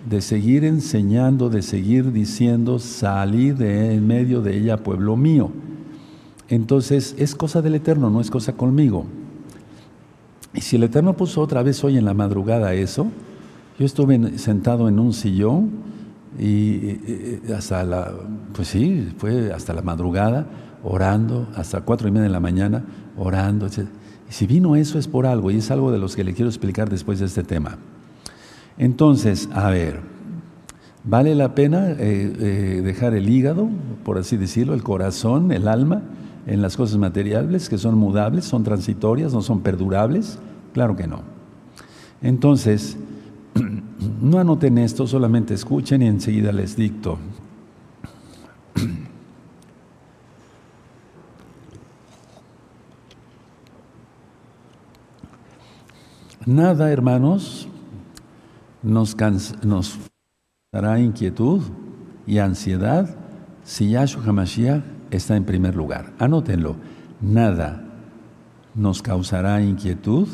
[0.08, 5.50] de seguir enseñando, de seguir diciendo, salí de en medio de ella, pueblo mío.
[6.48, 9.06] Entonces es cosa del Eterno, no es cosa conmigo.
[10.52, 13.06] Y si el Eterno puso otra vez hoy en la madrugada eso,
[13.78, 15.84] yo estuve sentado en un sillón,
[16.38, 16.98] y
[17.54, 18.12] hasta la,
[18.52, 20.46] pues sí, fue hasta la madrugada
[20.82, 22.84] orando, hasta cuatro y media de la mañana
[23.16, 23.66] orando.
[23.66, 23.70] Y
[24.34, 26.90] si vino eso es por algo, y es algo de los que le quiero explicar
[26.90, 27.78] después de este tema.
[28.78, 30.00] Entonces, a ver,
[31.04, 33.68] ¿vale la pena eh, eh, dejar el hígado,
[34.04, 36.02] por así decirlo, el corazón, el alma,
[36.48, 40.40] en las cosas materiales que son mudables, son transitorias, no son perdurables?
[40.72, 41.22] Claro que no.
[42.20, 42.96] Entonces,
[44.20, 47.18] no anoten esto, solamente escuchen y enseguida les dicto.
[56.46, 57.66] Nada, hermanos,
[58.82, 59.16] nos,
[59.62, 59.98] nos
[60.70, 61.62] dará inquietud
[62.26, 63.16] y ansiedad
[63.62, 66.12] si Yahshua HaMashiach está en primer lugar.
[66.18, 66.76] Anótenlo,
[67.22, 67.82] nada
[68.74, 70.28] nos causará inquietud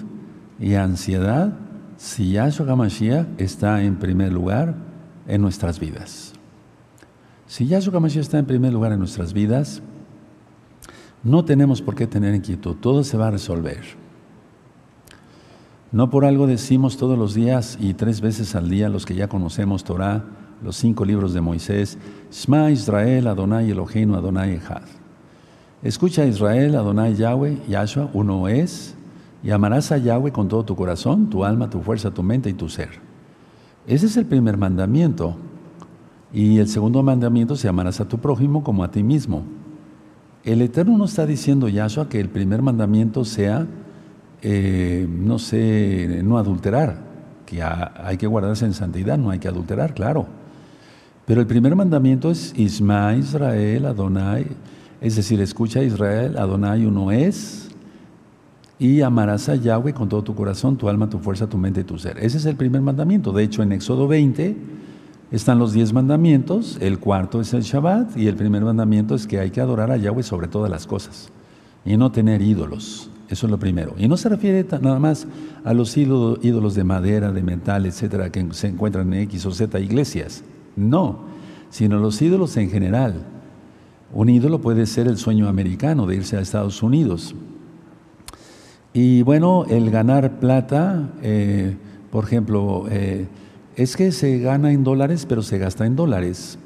[0.58, 1.52] y ansiedad
[1.96, 4.74] si Yahshua HaMashiach está en primer lugar
[5.28, 6.32] en nuestras vidas.
[7.46, 9.80] Si Yahshua HaMashiach está en primer lugar en nuestras vidas,
[11.22, 14.09] no tenemos por qué tener inquietud, todo se va a resolver.
[15.92, 19.28] No por algo decimos todos los días y tres veces al día los que ya
[19.28, 20.24] conocemos Torah,
[20.62, 21.98] los cinco libros de Moisés,
[22.30, 24.82] Shema Israel, Adonai Eloheinu, Adonai Echad.
[25.82, 28.94] Escucha Israel, Adonai Yahweh, Yahshua, uno es,
[29.42, 32.52] y amarás a Yahweh con todo tu corazón, tu alma, tu fuerza, tu mente y
[32.52, 32.90] tu ser.
[33.86, 35.36] Ese es el primer mandamiento.
[36.32, 39.42] Y el segundo mandamiento se amarás a tu prójimo como a ti mismo.
[40.44, 43.66] El Eterno no está diciendo Yahshua que el primer mandamiento sea,
[44.42, 46.98] eh, no sé, no adulterar,
[47.46, 50.26] que hay que guardarse en santidad, no hay que adulterar, claro.
[51.26, 54.46] Pero el primer mandamiento es Isma Israel, Adonai,
[55.00, 57.68] es decir, escucha Israel, Adonai uno es,
[58.78, 61.84] y amarás a Yahweh con todo tu corazón, tu alma, tu fuerza, tu mente y
[61.84, 62.16] tu ser.
[62.18, 63.30] Ese es el primer mandamiento.
[63.30, 64.56] De hecho, en Éxodo 20
[65.30, 69.38] están los diez mandamientos, el cuarto es el Shabbat y el primer mandamiento es que
[69.38, 71.28] hay que adorar a Yahweh sobre todas las cosas
[71.84, 73.10] y no tener ídolos.
[73.30, 73.94] Eso es lo primero.
[73.96, 75.26] Y no se refiere nada más
[75.64, 79.78] a los ídolos de madera, de metal, etcétera, que se encuentran en X o Z
[79.80, 80.44] iglesias.
[80.76, 81.20] No,
[81.70, 83.22] sino los ídolos en general.
[84.12, 87.34] Un ídolo puede ser el sueño americano de irse a Estados Unidos,
[88.92, 91.76] y bueno, el ganar plata, eh,
[92.10, 93.28] por ejemplo, eh,
[93.76, 96.58] es que se gana en dólares, pero se gasta en dólares.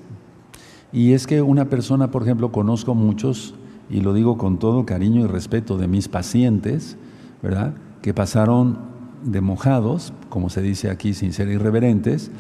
[0.90, 3.54] Y es que una persona, por ejemplo, conozco muchos,
[3.90, 6.96] y lo digo con todo cariño y respeto de mis pacientes,
[7.42, 7.74] ¿verdad?
[8.02, 8.78] Que pasaron
[9.24, 12.30] de mojados, como se dice aquí, sin ser irreverentes,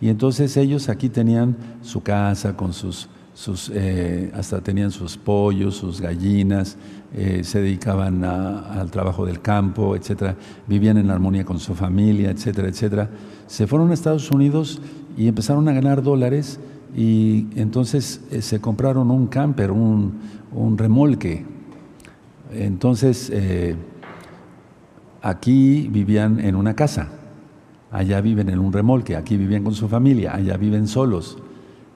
[0.00, 5.76] y entonces ellos aquí tenían su casa con sus sus, eh, hasta tenían sus pollos,
[5.76, 6.76] sus gallinas,
[7.12, 10.36] eh, se dedicaban al trabajo del campo, etcétera,
[10.68, 13.10] vivían en armonía con su familia, etcétera, etcétera.
[13.46, 14.80] Se fueron a Estados Unidos
[15.16, 16.60] y empezaron a ganar dólares
[16.94, 20.20] y entonces eh, se compraron un camper, un,
[20.52, 21.44] un remolque.
[22.52, 23.32] Entonces,
[25.20, 27.08] aquí vivían en una casa,
[27.90, 31.36] allá viven en un remolque, aquí vivían con su familia, allá viven solos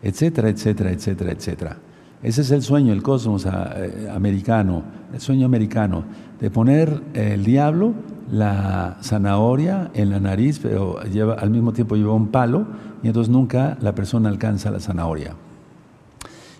[0.02, 1.76] etcétera, etcétera, etcétera, etcétera.
[2.22, 6.04] Ese es el sueño, el cosmos ah, eh, americano, el sueño americano,
[6.40, 7.94] de poner el diablo
[8.30, 12.66] la zanahoria en la nariz, pero lleva, al mismo tiempo lleva un palo
[13.02, 15.34] y entonces nunca la persona alcanza la zanahoria.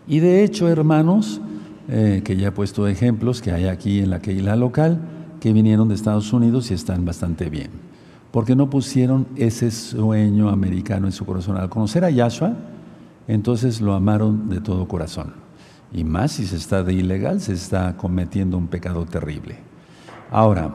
[0.07, 1.41] Y de hecho, hermanos,
[1.89, 5.01] eh, que ya he puesto ejemplos que hay aquí en la Keila local,
[5.41, 7.71] que vinieron de Estados Unidos y están bastante bien,
[8.31, 11.59] porque no pusieron ese sueño americano en su corazón.
[11.59, 12.55] Al conocer a Yahshua,
[13.27, 15.48] entonces lo amaron de todo corazón.
[15.93, 19.57] Y más si se está de ilegal, se está cometiendo un pecado terrible.
[20.31, 20.75] Ahora,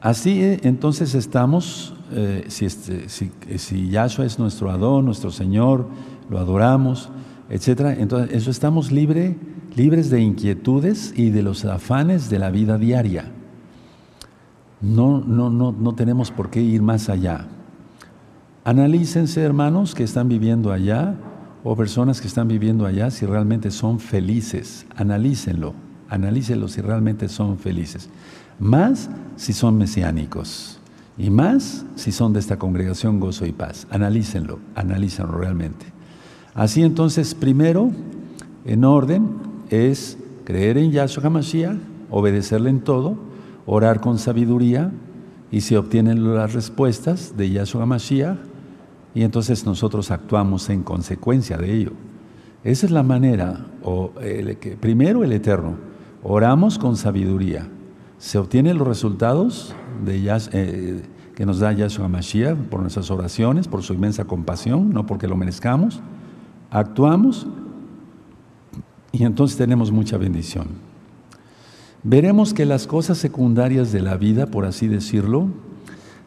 [0.00, 5.86] así eh, entonces estamos, eh, si, este, si, Yahshua es nuestro Adón, nuestro Señor,
[6.30, 7.10] lo adoramos,
[7.50, 9.36] etc., entonces eso estamos libre,
[9.76, 13.32] libres de inquietudes y de los afanes de la vida diaria.
[14.80, 17.46] No, no, no, no tenemos por qué ir más allá.
[18.64, 21.16] Analícense, hermanos, que están viviendo allá
[21.64, 24.86] o personas que están viviendo allá, si realmente son felices.
[24.96, 25.74] Analícenlo,
[26.08, 28.08] analícenlo si realmente son felices.
[28.58, 30.78] Más si son mesiánicos.
[31.16, 33.86] Y más si son de esta congregación Gozo y Paz.
[33.90, 35.86] Analícenlo, analícenlo realmente.
[36.54, 37.90] Así entonces, primero,
[38.64, 39.28] en orden,
[39.70, 41.76] es creer en Yahshua HaMashiach,
[42.10, 43.16] obedecerle en todo,
[43.66, 44.92] orar con sabiduría,
[45.50, 48.38] y se obtienen las respuestas de Yahshua HaMashiach,
[49.18, 51.90] y entonces nosotros actuamos en consecuencia de ello.
[52.62, 55.74] Esa es la manera, o que, primero el Eterno,
[56.22, 57.66] oramos con sabiduría,
[58.18, 59.74] se obtienen los resultados
[60.04, 61.02] de eh,
[61.34, 65.34] que nos da Yahshua Mashiach por nuestras oraciones, por su inmensa compasión, no porque lo
[65.34, 65.98] merezcamos,
[66.70, 67.48] actuamos
[69.10, 70.68] y entonces tenemos mucha bendición.
[72.04, 75.48] Veremos que las cosas secundarias de la vida, por así decirlo,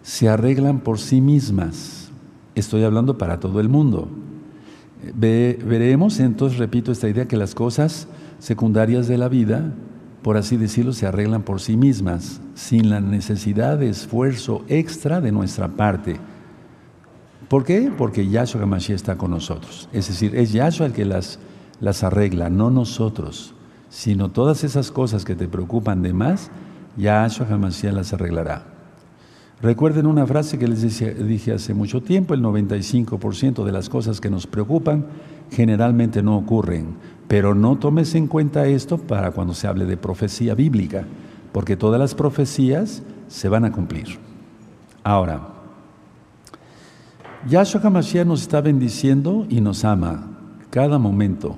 [0.01, 2.00] se arreglan por sí mismas
[2.55, 4.09] Estoy hablando para todo el mundo.
[5.15, 8.07] veremos, entonces repito esta idea, que las cosas
[8.39, 9.73] secundarias de la vida,
[10.21, 15.31] por así decirlo, se arreglan por sí mismas, sin la necesidad de esfuerzo extra de
[15.31, 16.17] nuestra parte.
[17.47, 17.91] ¿Por qué?
[17.97, 19.89] Porque Yahshua HaMashiach está con nosotros.
[19.91, 21.39] Es decir, es Yahshua el que las,
[21.79, 23.53] las arregla, no nosotros,
[23.89, 26.49] sino todas esas cosas que te preocupan de más,
[26.97, 28.80] Yahshua HaMashiach las arreglará.
[29.61, 34.31] Recuerden una frase que les dije hace mucho tiempo, el 95% de las cosas que
[34.31, 35.05] nos preocupan
[35.51, 36.95] generalmente no ocurren,
[37.27, 41.05] pero no tomes en cuenta esto para cuando se hable de profecía bíblica,
[41.51, 44.17] porque todas las profecías se van a cumplir.
[45.03, 45.49] Ahora,
[47.47, 50.27] Yahshua HaMashiach nos está bendiciendo y nos ama
[50.71, 51.55] cada momento.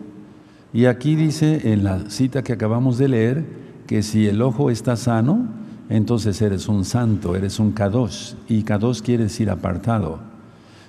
[0.73, 3.45] Y aquí dice en la cita que acabamos de leer
[3.87, 9.01] que si el ojo está sano, entonces eres un santo, eres un kadosh, y kadosh
[9.01, 10.19] quiere decir apartado.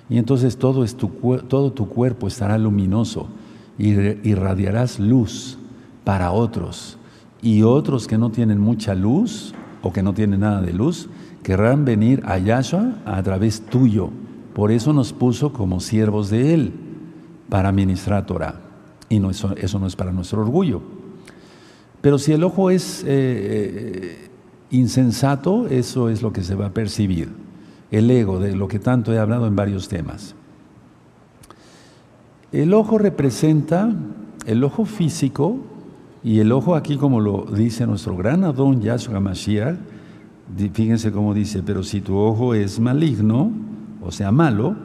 [0.09, 1.09] Y entonces todo, es tu,
[1.47, 3.27] todo tu cuerpo estará luminoso
[3.77, 5.57] y irradiarás luz
[6.03, 6.97] para otros.
[7.41, 11.09] Y otros que no tienen mucha luz o que no tienen nada de luz,
[11.43, 14.09] querrán venir a Yahshua a través tuyo.
[14.53, 16.73] Por eso nos puso como siervos de Él,
[17.49, 18.61] para ministrar Torah.
[19.09, 20.81] Y no, eso, eso no es para nuestro orgullo.
[22.01, 24.29] Pero si el ojo es eh, eh,
[24.75, 27.29] insensato, eso es lo que se va a percibir,
[27.91, 30.35] el ego, de lo que tanto he hablado en varios temas.
[32.51, 33.93] El ojo representa
[34.45, 35.57] el ojo físico
[36.23, 39.75] y el ojo aquí como lo dice nuestro gran Adón Yahshua Mashiach,
[40.73, 43.51] fíjense cómo dice, pero si tu ojo es maligno,
[44.01, 44.75] o sea malo,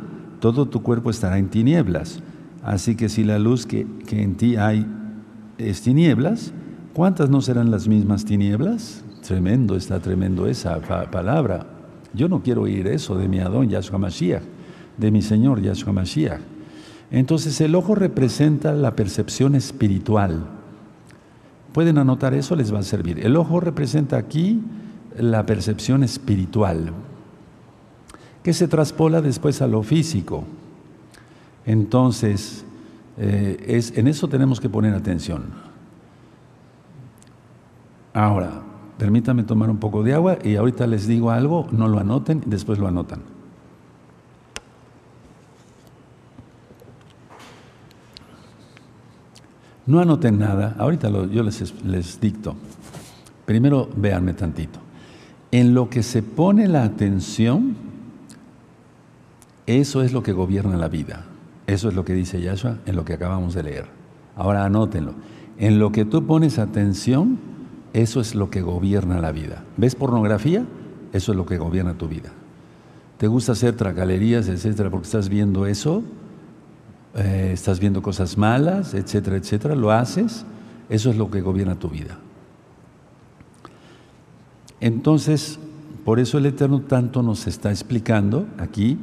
[0.40, 2.20] todo tu cuerpo estará en tinieblas.
[2.62, 4.86] Así que si la luz que, que en ti hay
[5.58, 6.52] es tinieblas,
[6.92, 9.04] ¿cuántas no serán las mismas tinieblas?
[9.26, 11.66] Tremendo, está tremendo esa palabra.
[12.12, 14.42] Yo no quiero oír eso de mi Adón Yahshua Mashiach,
[14.96, 16.40] de mi Señor Yahshua Mashiach.
[17.10, 20.46] Entonces el ojo representa la percepción espiritual.
[21.72, 23.24] Pueden anotar eso, les va a servir.
[23.24, 24.60] El ojo representa aquí
[25.16, 26.92] la percepción espiritual,
[28.42, 30.44] que se traspola después a lo físico.
[31.66, 32.64] Entonces,
[33.18, 35.44] eh, es, en eso tenemos que poner atención.
[38.12, 38.62] Ahora,
[39.00, 42.78] Permítanme tomar un poco de agua y ahorita les digo algo, no lo anoten, después
[42.78, 43.22] lo anotan.
[49.86, 52.56] No anoten nada, ahorita yo les, les dicto.
[53.46, 54.78] Primero véanme tantito.
[55.50, 57.76] En lo que se pone la atención,
[59.64, 61.24] eso es lo que gobierna la vida.
[61.66, 63.86] Eso es lo que dice Yahshua en lo que acabamos de leer.
[64.36, 65.14] Ahora anótenlo.
[65.56, 67.48] En lo que tú pones atención,
[67.92, 69.64] eso es lo que gobierna la vida.
[69.76, 70.64] ¿Ves pornografía?
[71.12, 72.30] Eso es lo que gobierna tu vida.
[73.18, 76.02] ¿Te gusta hacer tragalerías, etcétera, porque estás viendo eso?
[77.16, 79.74] Eh, ¿Estás viendo cosas malas, etcétera, etcétera?
[79.74, 80.44] ¿Lo haces?
[80.88, 82.18] Eso es lo que gobierna tu vida.
[84.80, 85.58] Entonces,
[86.04, 88.96] por eso el Eterno tanto nos está explicando aquí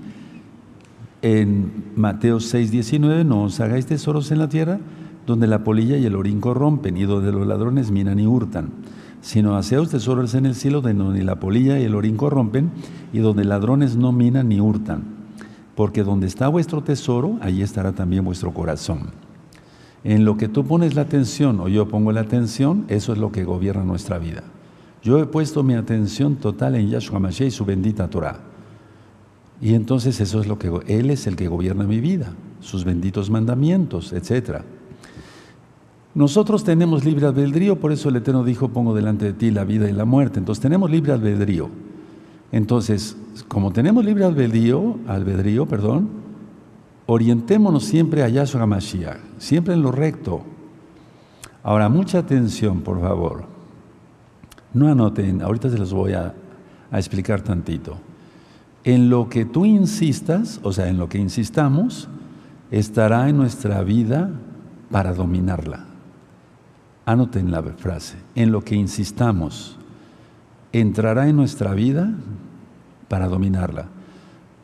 [1.21, 4.79] en Mateo 6, 19, no os hagáis tesoros en la tierra
[5.27, 8.69] donde la polilla y el orín corrompen y donde los ladrones minan y hurtan,
[9.21, 12.71] sino haceos tesoros en el cielo donde ni la polilla y el orín corrompen
[13.11, 15.03] y donde ladrones no minan ni hurtan,
[15.75, 19.11] porque donde está vuestro tesoro, allí estará también vuestro corazón.
[20.05, 23.33] En lo que tú pones la atención o yo pongo la atención, eso es lo
[23.33, 24.43] que gobierna nuestra vida.
[25.03, 28.39] Yo he puesto mi atención total en Yahshua Mashiach y su bendita Torah.
[29.59, 33.29] Y entonces eso es lo que Él es el que gobierna mi vida, sus benditos
[33.29, 34.63] mandamientos, etcétera.
[36.17, 39.87] Nosotros tenemos libre albedrío, por eso el Eterno dijo, pongo delante de ti la vida
[39.87, 40.39] y la muerte.
[40.39, 41.69] Entonces tenemos libre albedrío.
[42.51, 43.15] Entonces,
[43.47, 46.09] como tenemos libre albedrío, albedrío, perdón,
[47.05, 50.41] orientémonos siempre a Yahshua Mashiach, siempre en lo recto.
[51.61, 53.43] Ahora, mucha atención, por favor.
[54.73, 56.33] No anoten, ahorita se los voy a,
[56.89, 57.95] a explicar tantito.
[58.83, 62.09] En lo que tú insistas, o sea, en lo que insistamos,
[62.71, 64.31] estará en nuestra vida
[64.89, 65.96] para dominarla.
[67.07, 69.77] Anoten la frase, en lo que insistamos,
[70.73, 72.13] entrará en nuestra vida
[73.07, 73.87] para dominarla.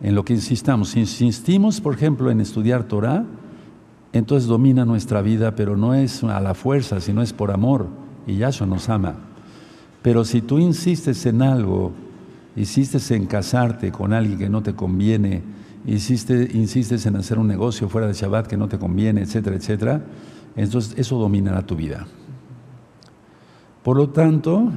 [0.01, 3.23] En lo que insistamos, si insistimos, por ejemplo, en estudiar Torah,
[4.11, 7.87] entonces domina nuestra vida, pero no es a la fuerza, sino es por amor,
[8.27, 9.15] y Yahshua nos ama.
[10.01, 11.93] Pero si tú insistes en algo,
[12.57, 15.43] insistes en casarte con alguien que no te conviene,
[15.87, 20.03] insistes, insistes en hacer un negocio fuera de Shabbat que no te conviene, etcétera, etcétera,
[20.57, 22.05] entonces eso dominará tu vida.
[23.84, 24.71] Por lo tanto,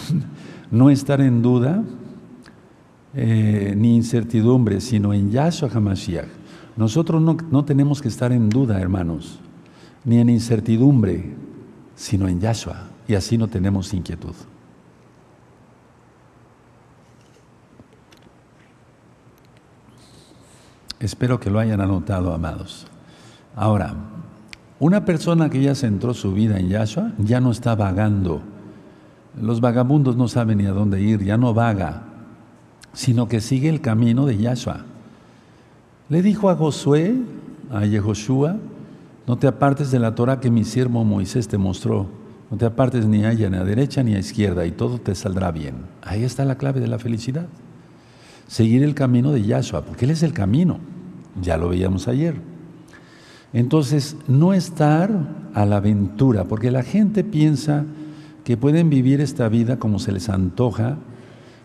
[0.70, 1.82] no estar en duda
[3.14, 6.28] eh, ni incertidumbre, sino en Yahshua HaMashiach.
[6.76, 9.38] Nosotros no, no, tenemos que estar en duda, hermanos,
[10.04, 11.34] ni en incertidumbre,
[11.94, 12.88] sino en Yahshua.
[13.06, 14.34] Y así no tenemos inquietud.
[20.98, 22.86] Espero que lo hayan anotado, amados.
[23.54, 23.94] Ahora,
[24.80, 28.42] una persona que ya centró su vida en Yahshua ya no está vagando.
[29.40, 32.02] Los vagabundos no saben ni a dónde ir, ya no vaga.
[32.92, 34.84] sino que sigue el camino de Yahshua.
[36.08, 37.14] Le dijo a Josué,
[37.72, 38.56] a Yehoshua,
[39.26, 42.06] no te apartes de la Torah que mi siervo Moisés te mostró.
[42.50, 45.14] No te apartes ni a ella, ni a derecha, ni a izquierda, y todo te
[45.14, 45.74] saldrá bien.
[46.02, 47.46] Ahí está la clave de la felicidad.
[48.46, 50.78] Seguir el camino de Yahshua, porque Él es el camino.
[51.40, 52.36] Ya lo veíamos ayer.
[53.54, 55.10] Entonces, no estar
[55.54, 57.84] a la aventura, porque la gente piensa
[58.42, 60.98] que pueden vivir esta vida como se les antoja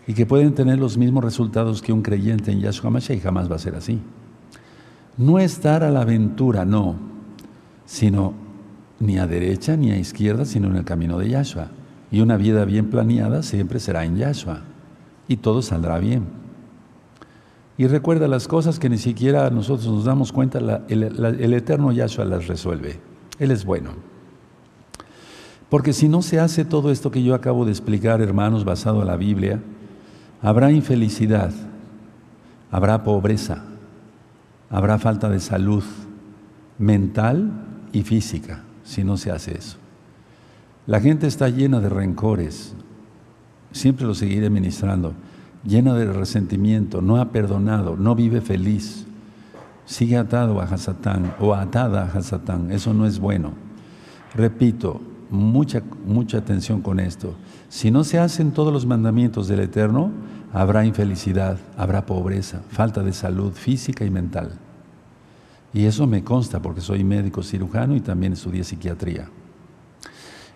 [0.06, 3.50] y que pueden tener los mismos resultados que un creyente en Yahshua Mashiach, y jamás
[3.50, 4.00] va a ser así.
[5.18, 6.94] No estar a la aventura, no,
[7.84, 8.34] sino
[9.00, 11.68] ni a derecha ni a izquierda, sino en el camino de Yahshua.
[12.12, 14.60] Y una vida bien planeada siempre será en Yahshua.
[15.26, 16.24] Y todo saldrá bien.
[17.80, 20.58] Y recuerda las cosas que ni siquiera nosotros nos damos cuenta,
[20.88, 23.00] el, el eterno Yahshua las resuelve.
[23.38, 23.92] Él es bueno.
[25.70, 29.06] Porque si no se hace todo esto que yo acabo de explicar, hermanos, basado en
[29.06, 29.62] la Biblia,
[30.42, 31.54] habrá infelicidad,
[32.70, 33.64] habrá pobreza,
[34.68, 35.84] habrá falta de salud
[36.76, 37.50] mental
[37.92, 39.78] y física si no se hace eso.
[40.86, 42.74] La gente está llena de rencores,
[43.72, 45.14] siempre lo seguiré ministrando,
[45.64, 49.06] llena de resentimiento, no ha perdonado, no vive feliz,
[49.84, 53.52] sigue atado a Hasatán o atada a Hasatán, eso no es bueno.
[54.34, 55.00] Repito,
[55.30, 57.34] mucha, mucha atención con esto.
[57.68, 60.10] Si no se hacen todos los mandamientos del Eterno,
[60.52, 64.58] habrá infelicidad, habrá pobreza, falta de salud física y mental.
[65.72, 69.28] Y eso me consta porque soy médico cirujano y también estudié psiquiatría.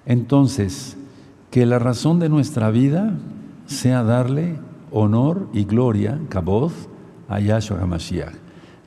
[0.07, 0.97] Entonces,
[1.51, 3.15] que la razón de nuestra vida
[3.67, 4.57] sea darle
[4.95, 6.73] honor y gloria, kabod,
[7.29, 8.35] a Yahshua HaMashiach.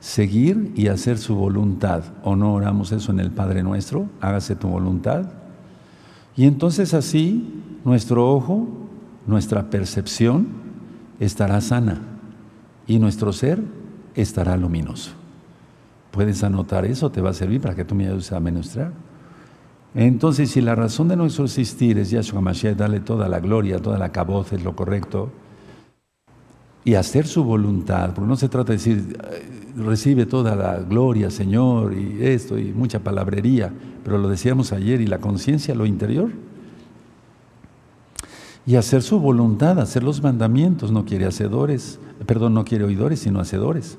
[0.00, 2.04] Seguir y hacer su voluntad.
[2.22, 4.08] ¿O no oramos eso en el Padre Nuestro?
[4.20, 5.26] Hágase tu voluntad.
[6.36, 8.68] Y entonces así nuestro ojo,
[9.26, 10.48] nuestra percepción
[11.20, 12.00] estará sana
[12.86, 13.60] y nuestro ser
[14.14, 15.10] estará luminoso.
[16.10, 18.92] Puedes anotar eso, te va a servir para que tú me ayudes a ministrar.
[19.94, 23.98] Entonces, si la razón de nuestro existir es Yahshua Mashiach, darle toda la gloria, toda
[23.98, 25.30] la caboz, es lo correcto,
[26.88, 29.18] y hacer su voluntad, porque no se trata de decir,
[29.76, 33.70] recibe toda la gloria, Señor, y esto, y mucha palabrería,
[34.02, 36.30] pero lo decíamos ayer, y la conciencia, lo interior,
[38.64, 43.38] y hacer su voluntad, hacer los mandamientos, no quiere hacedores, perdón, no quiere oidores, sino
[43.38, 43.98] hacedores.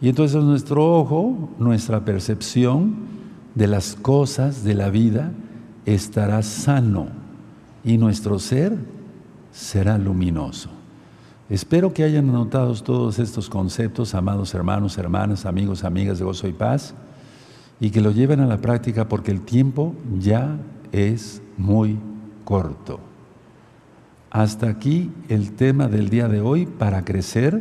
[0.00, 2.94] Y entonces nuestro ojo, nuestra percepción
[3.56, 5.32] de las cosas de la vida
[5.84, 7.08] estará sano
[7.82, 8.76] y nuestro ser
[9.50, 10.70] será luminoso.
[11.50, 16.52] Espero que hayan anotado todos estos conceptos, amados hermanos, hermanas, amigos, amigas de gozo y
[16.52, 16.94] paz,
[17.80, 20.58] y que lo lleven a la práctica porque el tiempo ya
[20.92, 21.98] es muy
[22.44, 23.00] corto.
[24.30, 27.60] Hasta aquí el tema del día de hoy para crecer.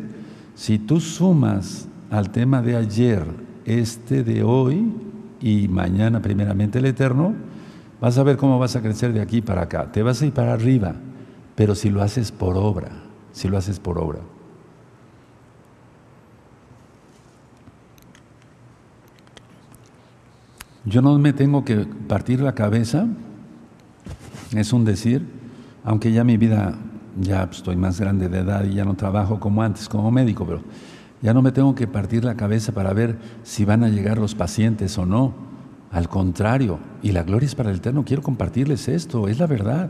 [0.53, 3.25] Si tú sumas al tema de ayer,
[3.65, 4.93] este de hoy
[5.41, 7.33] y mañana primeramente el eterno,
[7.99, 9.91] vas a ver cómo vas a crecer de aquí para acá.
[9.91, 10.93] Te vas a ir para arriba,
[11.55, 14.19] pero si lo haces por obra, si lo haces por obra.
[20.85, 23.05] Yo no me tengo que partir la cabeza,
[24.55, 25.23] es un decir,
[25.83, 26.73] aunque ya mi vida,
[27.19, 30.61] ya estoy más grande de edad y ya no trabajo como antes como médico, pero
[31.21, 34.35] ya no me tengo que partir la cabeza para ver si van a llegar los
[34.35, 35.33] pacientes o no.
[35.91, 39.89] Al contrario, y la gloria es para el Eterno, quiero compartirles esto, es la verdad.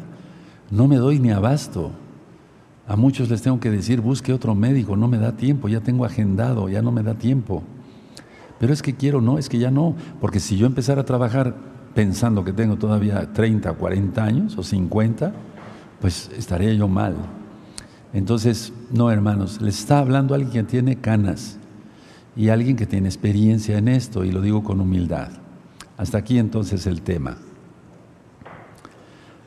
[0.71, 1.91] No me doy ni abasto.
[2.89, 6.05] A muchos les tengo que decir, busque otro médico, no me da tiempo, ya tengo
[6.05, 7.61] agendado, ya no me da tiempo.
[8.57, 11.55] Pero es que quiero, no, es que ya no, porque si yo empezara a trabajar
[11.93, 15.31] pensando que tengo todavía 30, 40 años o 50,
[16.01, 17.15] pues estaría yo mal.
[18.11, 21.59] Entonces, no, hermanos, les está hablando alguien que tiene canas
[22.35, 25.29] y alguien que tiene experiencia en esto, y lo digo con humildad.
[25.95, 27.37] Hasta aquí entonces el tema.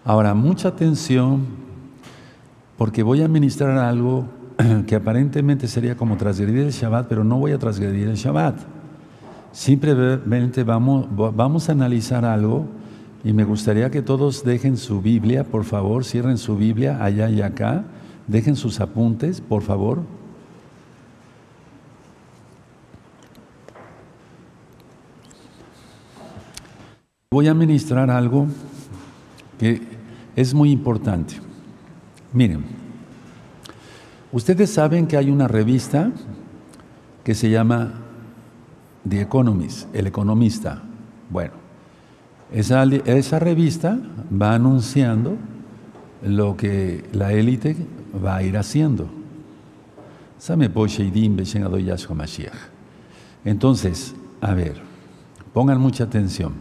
[0.04, 1.61] Ahora, mucha atención,
[2.82, 4.26] porque voy a ministrar algo
[4.88, 8.56] que aparentemente sería como transgredir el Shabbat, pero no voy a transgredir el Shabbat.
[9.52, 11.06] Simplemente vamos,
[11.36, 12.66] vamos a analizar algo
[13.22, 17.40] y me gustaría que todos dejen su Biblia, por favor, cierren su Biblia allá y
[17.40, 17.84] acá
[18.26, 20.02] Dejen sus apuntes, por favor.
[27.30, 28.48] Voy a ministrar algo
[29.56, 29.80] que
[30.34, 31.51] es muy importante.
[32.32, 32.64] Miren,
[34.32, 36.10] ustedes saben que hay una revista
[37.22, 37.92] que se llama
[39.06, 40.82] The Economist, El Economista.
[41.28, 41.52] Bueno,
[42.50, 43.98] esa, esa revista
[44.30, 45.36] va anunciando
[46.22, 47.76] lo que la élite
[48.24, 49.08] va a ir haciendo.
[53.44, 54.80] Entonces, a ver,
[55.52, 56.54] pongan mucha atención.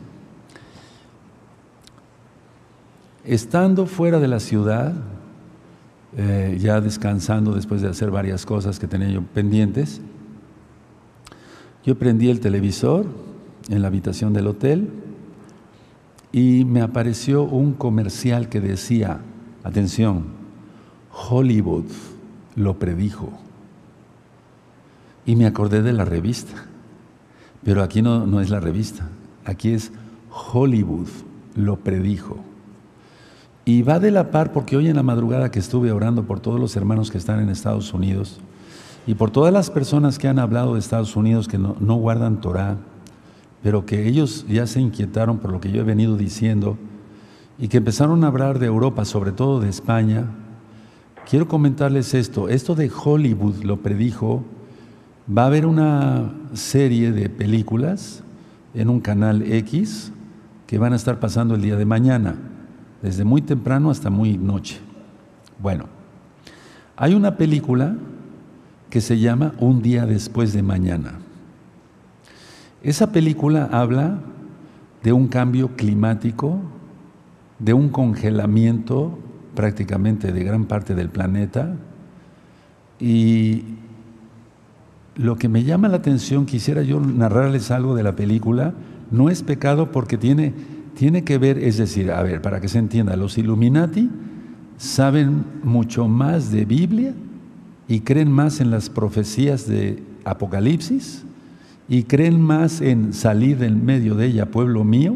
[3.24, 4.94] Estando fuera de la ciudad,
[6.18, 10.02] eh, ya descansando después de hacer varias cosas que tenía yo pendientes,
[11.86, 13.06] yo prendí el televisor
[13.70, 14.90] en la habitación del hotel
[16.32, 19.22] y me apareció un comercial que decía,
[19.64, 20.26] atención,
[21.12, 21.86] Hollywood
[22.56, 23.32] lo predijo.
[25.26, 26.66] Y me acordé de la revista,
[27.64, 29.08] pero aquí no, no es la revista,
[29.46, 29.92] aquí es
[30.54, 31.08] Hollywood
[31.56, 32.51] lo predijo.
[33.64, 36.60] Y va de la par porque hoy en la madrugada que estuve orando por todos
[36.60, 38.40] los hermanos que están en Estados Unidos
[39.06, 42.78] y por todas las personas que han hablado de Estados Unidos que no, guardan Torah,
[43.64, 46.78] pero que ellos ya se inquietaron por lo que yo he venido diciendo
[47.60, 50.26] y que empezaron a hablar de Europa, sobre todo de España,
[51.30, 52.50] quiero comentarles esto.
[52.50, 54.44] Esto de Hollywood lo predijo.
[55.36, 58.24] Va a haber una serie de películas
[58.74, 60.12] en un canal X
[60.66, 62.36] que van a estar pasando el día de mañana,
[63.02, 64.80] desde muy temprano hasta muy noche.
[65.60, 65.86] Bueno,
[66.96, 67.96] hay una película
[68.90, 71.14] que se llama Un día después de mañana.
[72.84, 74.20] Esa película habla
[75.04, 76.60] de un cambio climático,
[77.60, 79.18] de un congelamiento
[79.56, 81.76] prácticamente de gran parte del planeta
[83.00, 83.64] y
[85.16, 88.74] lo que me llama la atención, quisiera yo narrarles algo de la película,
[89.12, 90.54] no es pecado porque tiene,
[91.02, 94.08] tiene que ver, es decir, a ver, para que se entienda, los Illuminati
[94.78, 97.16] saben mucho más de Biblia
[97.88, 101.24] y creen más en las profecías de Apocalipsis
[101.90, 105.16] y creen más en salir del medio de ella, pueblo mío,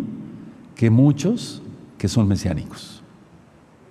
[0.74, 1.62] que muchos
[2.00, 3.04] que son mesiánicos.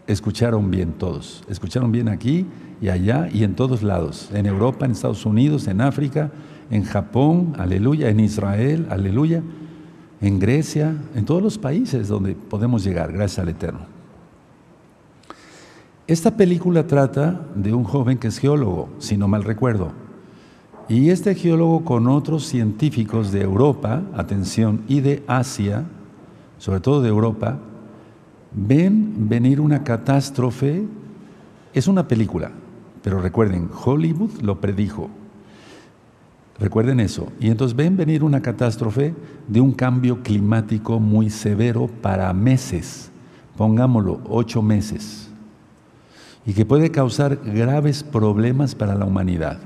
[0.09, 2.45] Escucharon bien todos, escucharon bien aquí
[2.83, 6.33] y allá y en todos lados, en Europa, en Estados Unidos, en África,
[6.73, 9.45] en Japón, aleluya, en Israel, aleluya,
[10.21, 13.81] en Grecia, en todos los países donde podemos llegar, gracias al Eterno.
[16.07, 19.93] Esta película trata de un joven que es geólogo, si no mal recuerdo,
[20.89, 25.85] y este geólogo con otros científicos de Europa, atención, y de Asia,
[26.59, 27.59] sobre todo de Europa,
[28.53, 30.85] ven venir una catástrofe.
[31.73, 32.51] Es una película,
[33.03, 35.09] pero recuerden, Hollywood lo predijo.
[36.59, 37.33] Recuerden eso.
[37.41, 39.15] Y entonces ven venir una catástrofe
[39.49, 43.11] de un cambio climático muy severo para meses,
[43.57, 45.31] pongámoslo, ocho meses,
[46.47, 49.59] y que puede causar graves problemas para la humanidad.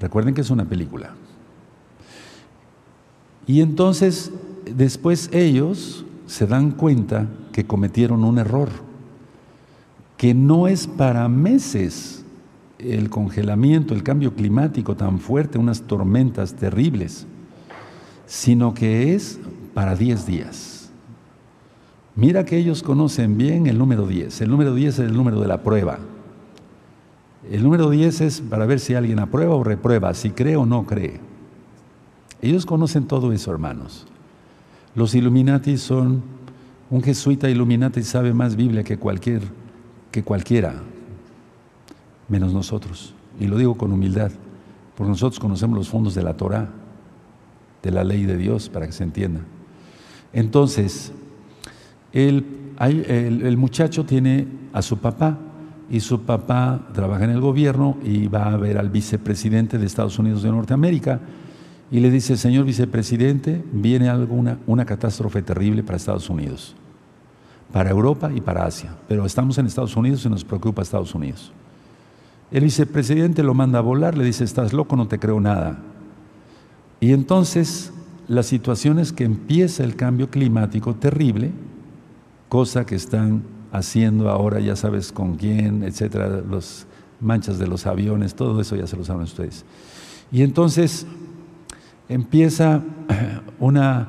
[0.00, 1.14] Recuerden que es una película.
[3.46, 4.32] Y entonces,
[4.70, 8.68] después ellos se dan cuenta que cometieron un error,
[10.18, 12.25] que no es para meses
[12.92, 17.26] el congelamiento, el cambio climático tan fuerte, unas tormentas terribles,
[18.26, 19.38] sino que es
[19.74, 20.90] para 10 días.
[22.14, 24.40] Mira que ellos conocen bien el número 10.
[24.40, 25.98] El número 10 es el número de la prueba.
[27.50, 30.86] El número 10 es para ver si alguien aprueba o reprueba, si cree o no
[30.86, 31.20] cree.
[32.40, 34.06] Ellos conocen todo eso, hermanos.
[34.94, 36.22] Los Illuminati son,
[36.90, 39.42] un jesuita Illuminati sabe más Biblia que, cualquier,
[40.10, 40.82] que cualquiera,
[42.28, 43.14] menos nosotros.
[43.38, 44.30] Y lo digo con humildad,
[44.96, 46.70] porque nosotros conocemos los fondos de la Torah,
[47.82, 49.40] de la ley de Dios, para que se entienda.
[50.32, 51.12] Entonces,
[52.12, 52.44] el,
[52.80, 55.38] el muchacho tiene a su papá,
[55.90, 60.18] y su papá trabaja en el gobierno y va a ver al vicepresidente de Estados
[60.18, 61.20] Unidos de Norteamérica
[61.90, 66.74] y le dice, señor vicepresidente, viene alguna, una catástrofe terrible para Estados Unidos,
[67.72, 71.52] para Europa y para Asia, pero estamos en Estados Unidos y nos preocupa Estados Unidos.
[72.50, 75.78] El vicepresidente lo manda a volar, le dice, estás loco, no te creo nada.
[77.00, 77.92] Y entonces
[78.28, 81.52] la situación es que empieza el cambio climático terrible,
[82.48, 83.42] cosa que están
[83.72, 86.86] haciendo ahora, ya sabes con quién, etcétera, los
[87.20, 89.64] manchas de los aviones, todo eso ya se lo saben ustedes.
[90.30, 91.06] Y entonces
[92.08, 92.82] empieza
[93.58, 94.08] una,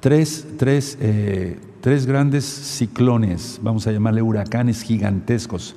[0.00, 5.74] tres, tres, eh, tres grandes ciclones, vamos a llamarle huracanes gigantescos,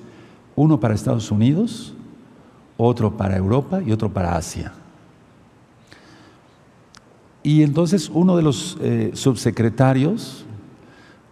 [0.59, 1.93] uno para Estados Unidos,
[2.75, 4.73] otro para Europa y otro para Asia.
[7.43, 10.45] Y entonces uno de los eh, subsecretarios,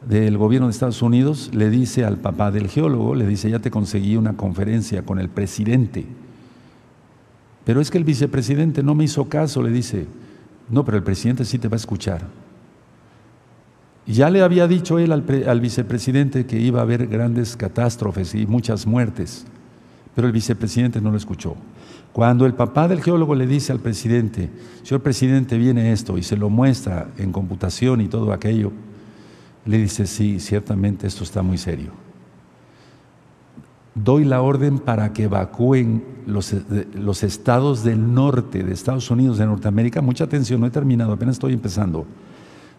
[0.07, 3.69] del gobierno de Estados Unidos le dice al papá del geólogo, le dice, ya te
[3.69, 6.05] conseguí una conferencia con el presidente.
[7.65, 10.05] Pero es que el vicepresidente no me hizo caso, le dice,
[10.69, 12.21] no, pero el presidente sí te va a escuchar.
[14.07, 18.47] Ya le había dicho él al, al vicepresidente que iba a haber grandes catástrofes y
[18.47, 19.45] muchas muertes,
[20.15, 21.55] pero el vicepresidente no lo escuchó.
[22.13, 24.49] Cuando el papá del geólogo le dice al presidente,
[24.81, 28.71] señor presidente, viene esto, y se lo muestra en computación y todo aquello,
[29.65, 31.91] le dice, sí, ciertamente esto está muy serio.
[33.93, 36.55] Doy la orden para que evacúen los,
[36.93, 40.01] los estados del norte de Estados Unidos, de Norteamérica.
[40.01, 42.05] Mucha atención, no he terminado, apenas estoy empezando.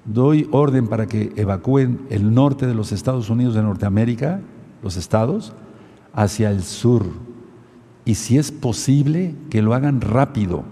[0.04, 4.40] Doy orden para que evacúen el norte de los Estados Unidos de Norteamérica,
[4.82, 5.52] los estados,
[6.12, 7.04] hacia el sur.
[8.04, 10.64] Y si es posible, que lo hagan rápido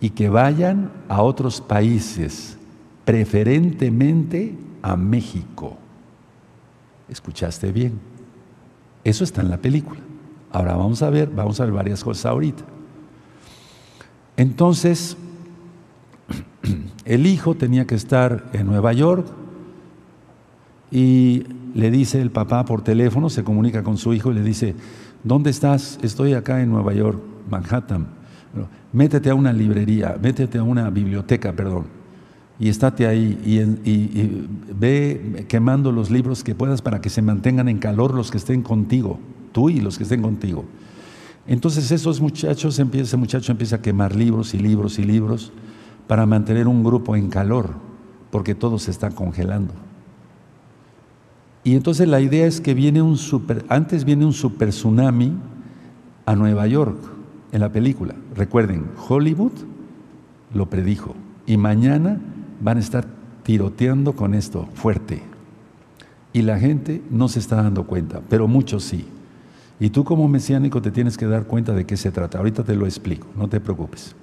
[0.00, 2.56] y que vayan a otros países,
[3.04, 5.76] preferentemente a México.
[7.08, 7.98] ¿Escuchaste bien?
[9.02, 10.00] Eso está en la película.
[10.52, 12.64] Ahora vamos a ver, vamos a ver varias cosas ahorita.
[14.36, 15.16] Entonces,
[17.04, 19.26] el hijo tenía que estar en Nueva York
[20.90, 21.44] y
[21.74, 24.74] le dice el papá por teléfono, se comunica con su hijo y le dice,
[25.24, 25.98] ¿dónde estás?
[26.02, 28.06] Estoy acá en Nueva York, Manhattan.
[28.92, 31.86] Métete a una librería, métete a una biblioteca, perdón,
[32.60, 37.78] y estate ahí y, ve quemando los libros que puedas para que se mantengan en
[37.78, 39.18] calor los que estén contigo,
[39.50, 40.64] tú y los que estén contigo.
[41.48, 45.52] Entonces esos muchachos, ese muchacho empieza a quemar libros y libros y libros
[46.06, 47.70] para mantener un grupo en calor,
[48.30, 49.72] porque todo se está congelando.
[51.64, 55.32] Y entonces la idea es que viene un super, antes viene un super tsunami
[56.26, 56.98] a Nueva York
[57.52, 58.14] en la película.
[58.34, 59.52] Recuerden, Hollywood
[60.52, 61.14] lo predijo
[61.46, 62.20] y mañana
[62.60, 63.06] van a estar
[63.44, 65.22] tiroteando con esto fuerte.
[66.32, 69.06] Y la gente no se está dando cuenta, pero muchos sí.
[69.80, 72.38] Y tú como mesiánico te tienes que dar cuenta de qué se trata.
[72.38, 74.14] Ahorita te lo explico, no te preocupes.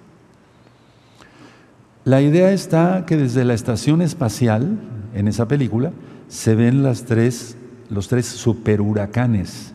[2.04, 4.80] La idea está que desde la estación espacial,
[5.14, 5.92] en esa película,
[6.30, 7.56] se ven las tres,
[7.90, 9.74] los tres superhuracanes.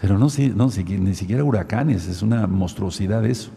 [0.00, 3.50] Pero no, ni siquiera huracanes, es una monstruosidad eso.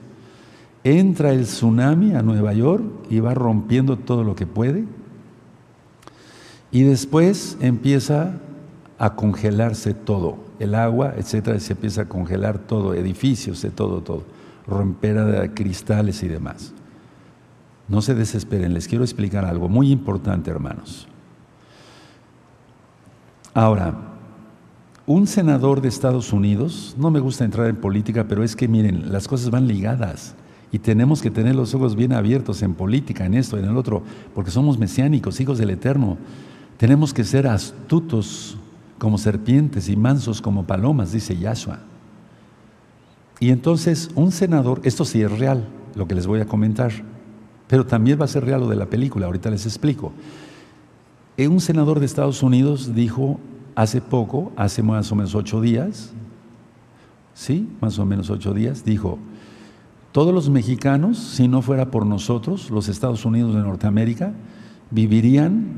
[0.85, 4.85] Entra el tsunami a Nueva York y va rompiendo todo lo que puede.
[6.71, 8.31] Y después empieza
[8.97, 14.23] a congelarse todo, el agua, etcétera, se empieza a congelar todo, edificios, de todo, todo,
[14.67, 16.73] romper de cristales y demás.
[17.89, 21.07] No se desesperen, les quiero explicar algo muy importante, hermanos.
[23.53, 23.95] Ahora,
[25.07, 29.11] un senador de Estados Unidos, no me gusta entrar en política, pero es que miren,
[29.11, 30.35] las cosas van ligadas
[30.71, 34.03] y tenemos que tener los ojos bien abiertos en política, en esto, en el otro,
[34.35, 36.17] porque somos mesiánicos, hijos del Eterno.
[36.77, 38.55] Tenemos que ser astutos
[38.99, 41.79] como serpientes y mansos como palomas, dice Yahshua.
[43.39, 46.91] Y entonces un senador, esto sí es real, lo que les voy a comentar,
[47.69, 50.11] pero también va a ser real lo de la película, ahorita les explico.
[51.37, 53.39] Eh, un senador de Estados Unidos dijo
[53.75, 56.11] hace poco, hace más o menos ocho días,
[57.35, 57.69] ¿sí?
[57.79, 59.19] Más o menos ocho días, dijo,
[60.11, 64.33] todos los mexicanos, si no fuera por nosotros, los Estados Unidos de Norteamérica,
[64.89, 65.77] vivirían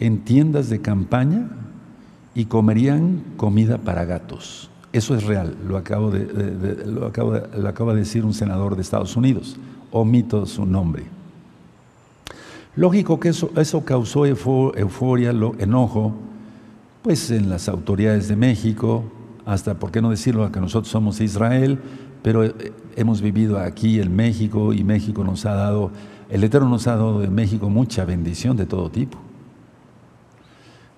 [0.00, 1.50] en tiendas de campaña
[2.34, 4.70] y comerían comida para gatos.
[4.94, 8.80] Eso es real, lo, acabo de, lo, acabo lo acaba de decir un senador de
[8.80, 9.58] Estados Unidos.
[9.90, 11.15] Omito su nombre.
[12.76, 16.12] Lógico que eso, eso causó euforia, enojo,
[17.02, 19.04] pues en las autoridades de México,
[19.46, 21.78] hasta, ¿por qué no decirlo?, que nosotros somos Israel,
[22.22, 25.90] pero eh, hemos vivido aquí en México y México nos ha dado,
[26.28, 29.18] el Eterno nos ha dado de México mucha bendición de todo tipo.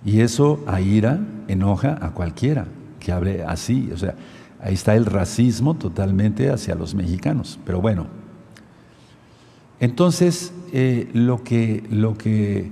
[0.05, 2.67] Y eso aira, enoja a cualquiera
[2.99, 3.91] que hable así.
[3.93, 4.15] O sea,
[4.61, 7.59] ahí está el racismo totalmente hacia los mexicanos.
[7.65, 8.07] Pero bueno,
[9.81, 12.71] entonces, eh, lo, que, lo, que,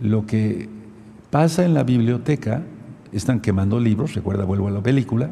[0.00, 0.68] lo que
[1.30, 2.62] pasa en la biblioteca,
[3.12, 5.30] están quemando libros, recuerda, vuelvo a la película,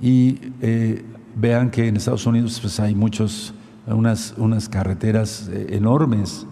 [0.00, 1.04] y eh,
[1.36, 3.54] vean que en Estados Unidos pues, hay muchos,
[3.86, 6.46] unas, unas carreteras eh, enormes,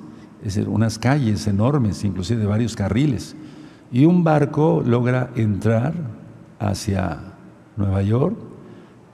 [0.66, 3.36] unas calles enormes, inclusive de varios carriles,
[3.91, 5.95] y un barco logra entrar
[6.59, 7.18] hacia
[7.76, 8.36] Nueva York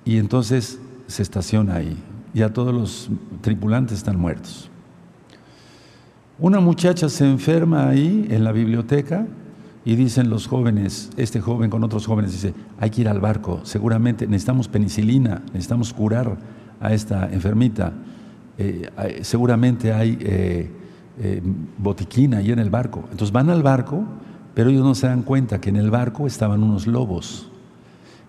[0.05, 1.97] y entonces se estaciona ahí
[2.35, 3.09] ya todos los
[3.41, 4.68] tripulantes están muertos.
[6.39, 9.24] Una muchacha se enferma ahí en la biblioteca
[9.85, 13.61] y dicen los jóvenes, este joven con otros jóvenes dice, hay que ir al barco,
[13.62, 16.37] seguramente necesitamos penicilina, necesitamos curar
[16.80, 17.93] a esta enfermita,
[18.59, 18.91] eh,
[19.22, 20.70] seguramente hay eh,
[21.20, 21.43] eh,
[22.37, 23.05] ahí en el barco.
[23.12, 24.03] Entonces van al barco,
[24.55, 27.49] pero ellos no se dan cuenta que en el barco estaban unos lobos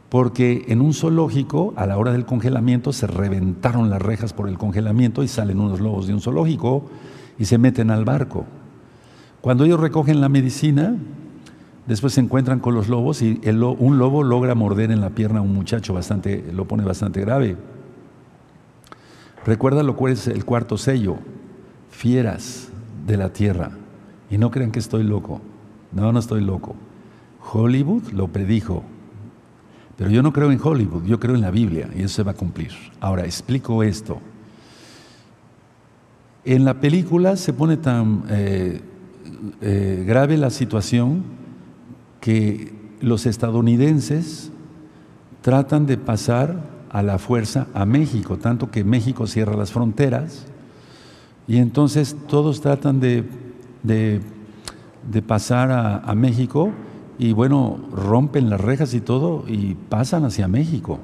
[0.10, 4.58] porque en un zoológico, a la hora del congelamiento, se reventaron las rejas por el
[4.58, 6.86] congelamiento y salen unos lobos de un zoológico
[7.38, 8.46] y se meten al barco.
[9.42, 10.96] Cuando ellos recogen la medicina,
[11.88, 15.44] Después se encuentran con los lobos y un lobo logra morder en la pierna a
[15.44, 17.58] un muchacho bastante, lo pone bastante grave.
[19.46, 21.18] Recuerda lo cual es el cuarto sello,
[21.92, 22.70] fieras
[23.06, 23.72] de la tierra.
[24.32, 25.42] Y no crean que estoy loco.
[25.92, 26.76] No, no estoy loco.
[27.54, 28.84] Hollywood lo predijo.
[29.96, 32.32] Pero yo no creo en Hollywood, yo creo en la Biblia y eso se va
[32.32, 32.72] a cumplir.
[33.00, 34.20] Ahora, explico esto.
[36.46, 38.80] En la película se pone tan eh,
[39.62, 41.24] eh, grave la situación
[42.22, 42.72] que
[43.02, 44.52] los estadounidenses
[45.42, 50.46] tratan de pasar a la fuerza a México, tanto que México cierra las fronteras
[51.48, 53.24] y entonces todos tratan de,
[53.82, 54.22] de,
[55.24, 56.70] pasar a, a México
[57.18, 61.00] y bueno, rompen las rejas y todo y pasan hacia México.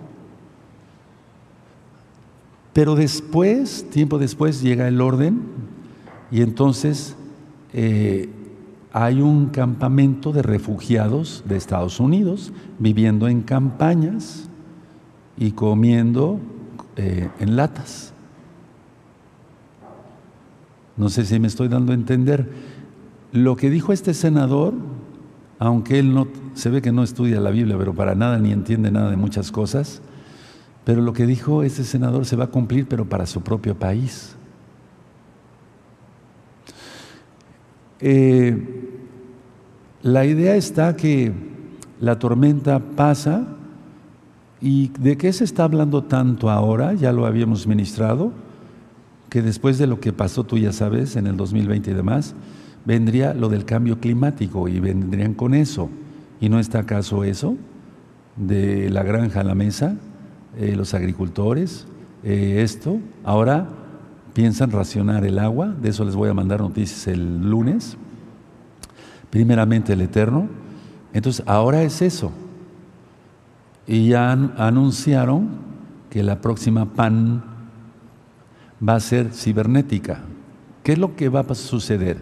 [2.74, 5.42] Pero después, tiempo después, llega el orden
[6.32, 7.16] y entonces
[7.74, 8.30] eh,
[8.94, 14.50] hay un campamento de refugiados de Estados Unidos viviendo en campañas
[15.38, 16.40] y comiendo
[16.96, 18.14] eh, en latas.
[20.98, 22.50] No sé si me estoy dando a entender.
[23.32, 24.74] Lo que dijo este senador,
[25.58, 28.92] aunque él no se ve que no estudia la Biblia, pero para nada ni entiende
[28.92, 30.02] nada de muchas cosas,
[30.84, 34.36] pero lo que dijo este senador se va a cumplir, pero para su propio país.
[38.00, 38.58] Eh,
[40.02, 41.32] la idea está que
[42.00, 43.46] la tormenta pasa
[44.60, 48.32] y de qué se está hablando tanto ahora, ya lo habíamos ministrado,
[49.30, 52.36] que después de lo que pasó, tú ya sabes, en el 2020 y demás,
[52.86, 55.90] vendría lo del cambio climático y vendrían con eso.
[56.40, 57.56] ¿Y no está acaso eso?
[58.36, 59.96] De la granja a la mesa,
[60.58, 61.88] eh, los agricultores,
[62.24, 62.99] eh, esto.
[63.24, 63.68] Ahora
[64.34, 67.97] piensan racionar el agua, de eso les voy a mandar noticias el lunes.
[69.30, 70.49] Primeramente el Eterno.
[71.14, 72.32] Entonces, ahora es eso.
[73.88, 75.49] Y ya anunciaron
[76.10, 77.43] que la próxima PAN
[78.88, 80.20] va a ser cibernética.
[80.84, 82.18] ¿Qué es lo que va a suceder?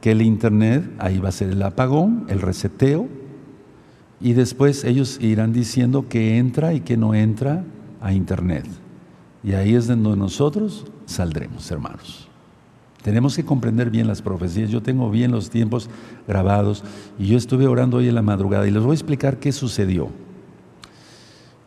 [0.00, 3.08] Que el Internet, ahí va a ser el apagón, el reseteo,
[4.20, 7.64] y después ellos irán diciendo que entra y que no entra
[8.02, 8.66] a Internet.
[9.44, 12.28] Y ahí es donde nosotros saldremos, hermanos.
[13.02, 14.70] Tenemos que comprender bien las profecías.
[14.70, 15.90] Yo tengo bien los tiempos
[16.28, 16.84] grabados
[17.18, 20.08] y yo estuve orando hoy en la madrugada y les voy a explicar qué sucedió.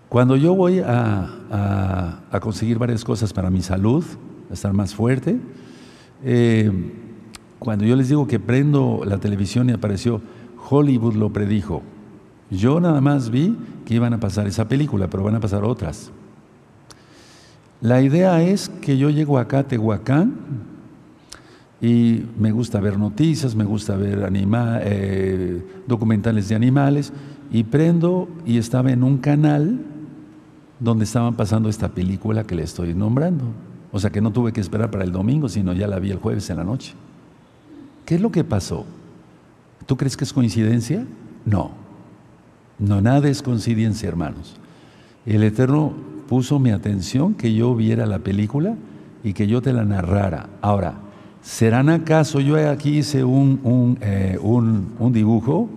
[0.07, 4.05] Cuando yo voy a, conseguir varias cosas para mi salud,
[4.49, 5.37] a estar más fuerte,
[6.23, 6.71] eh,
[7.59, 10.21] cuando yo les digo que prendo la televisión y apareció
[10.69, 11.81] Hollywood lo predijo,
[12.49, 16.11] yo nada más vi que iban a pasar esa película, pero van a pasar otras.
[17.85, 20.33] La idea es que yo llego acá a Tehuacán
[21.79, 27.13] y me gusta ver noticias, me gusta ver eh, documentales de animales
[27.51, 29.81] y prendo y estaba en un canal
[30.79, 33.45] donde estaban pasando esta película que le estoy nombrando.
[33.91, 36.17] O sea que no tuve que esperar para el domingo, sino ya la vi el
[36.17, 36.95] jueves en la noche.
[38.03, 38.83] ¿Qué es lo que pasó?
[39.85, 41.05] ¿Tú crees que es coincidencia?
[41.45, 41.69] No.
[42.79, 44.55] No, nada es coincidencia, hermanos.
[45.27, 48.75] El Eterno puso mi atención que yo viera la película
[49.23, 50.49] y que yo te la narrara.
[50.61, 50.95] Ahora,
[51.41, 55.69] ¿serán acaso, yo aquí hice un, eh, un, un, dibujo,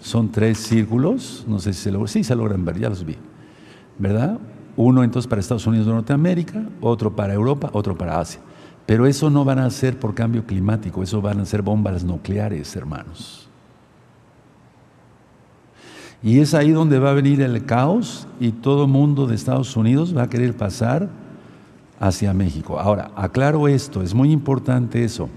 [0.00, 3.16] son tres círculos, no sé si se logran, sí se logran ver, ya los vi,
[3.98, 4.38] ¿verdad?
[4.76, 8.40] Uno entonces para Estados Unidos de Norteamérica, otro para Europa, otro para Asia.
[8.86, 12.76] Pero eso no van a ser por cambio climático, eso van a ser bombas nucleares,
[12.76, 13.43] hermanos.
[16.24, 20.16] Y es ahí donde va a venir el caos y todo mundo de Estados Unidos
[20.16, 21.10] va a querer pasar
[22.00, 22.80] hacia México.
[22.80, 25.28] Ahora, aclaro esto, es muy importante eso.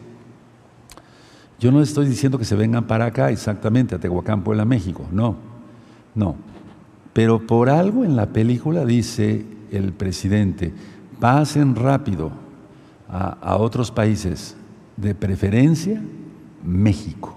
[1.60, 5.36] Yo no estoy diciendo que se vengan para acá exactamente, a Tehuacán, Puebla, México, no,
[6.16, 6.36] no.
[7.12, 10.74] Pero por algo en la película dice el presidente,
[11.20, 12.32] pasen rápido
[13.10, 14.56] a, a otros países,
[14.96, 16.02] de preferencia
[16.64, 17.37] México.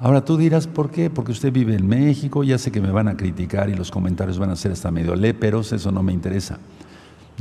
[0.00, 1.10] Ahora tú dirás, ¿por qué?
[1.10, 4.38] Porque usted vive en México, ya sé que me van a criticar y los comentarios
[4.38, 6.58] van a ser hasta medio léperos, eso no me interesa.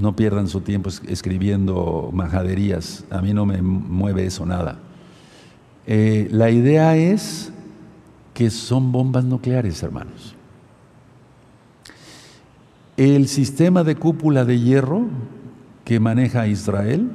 [0.02, 4.80] No pierdan su tiempo escribiendo majaderías, a mí no me mueve eso nada.
[5.86, 7.52] Eh, la idea es
[8.34, 10.36] que son bombas nucleares, hermanos.
[12.98, 15.06] El sistema de cúpula de hierro
[15.86, 17.12] que maneja Israel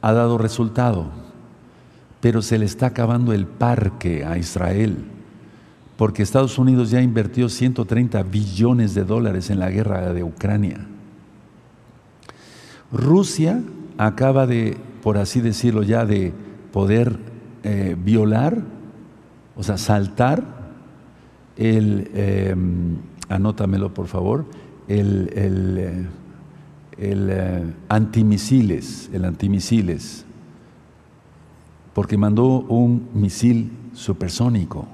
[0.00, 1.27] ha dado resultado
[2.20, 4.96] pero se le está acabando el parque a Israel,
[5.96, 10.86] porque Estados Unidos ya invirtió 130 billones de dólares en la guerra de Ucrania.
[12.92, 13.60] Rusia
[13.98, 16.32] acaba de, por así decirlo ya, de
[16.72, 17.18] poder
[17.64, 18.62] eh, violar
[19.56, 20.44] O sea, saltar
[21.56, 22.96] el, em,
[23.28, 24.44] anótamelo por favor,
[24.86, 26.06] el, el, eh,
[26.96, 30.24] el eh, antimisiles, el antimisiles,
[31.98, 34.86] porque mandó un misil supersónico.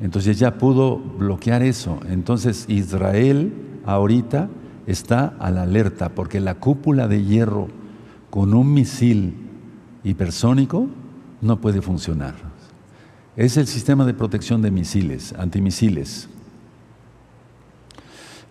[0.00, 2.00] Entonces ya pudo bloquear eso.
[2.08, 3.52] Entonces Israel
[3.84, 4.48] ahorita
[4.86, 7.68] está a la alerta porque la cúpula de hierro
[8.30, 9.34] con un misil
[10.02, 10.88] hipersónico
[11.42, 12.36] no puede funcionar.
[13.36, 16.26] Es el sistema de protección de misiles, antimisiles.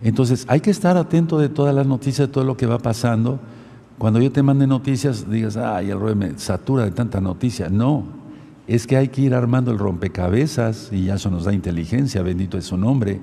[0.00, 3.40] Entonces hay que estar atento de todas las noticias, de todo lo que va pasando.
[4.02, 7.68] Cuando yo te mande noticias, digas, ay, el rollo me satura de tanta noticia.
[7.68, 8.02] No,
[8.66, 12.58] es que hay que ir armando el rompecabezas y ya eso nos da inteligencia, bendito
[12.58, 13.20] es su nombre.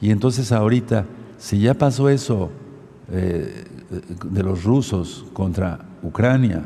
[0.00, 1.06] Y entonces ahorita,
[1.38, 2.50] si ya pasó eso
[3.12, 3.66] eh,
[4.24, 6.64] de los rusos contra Ucrania,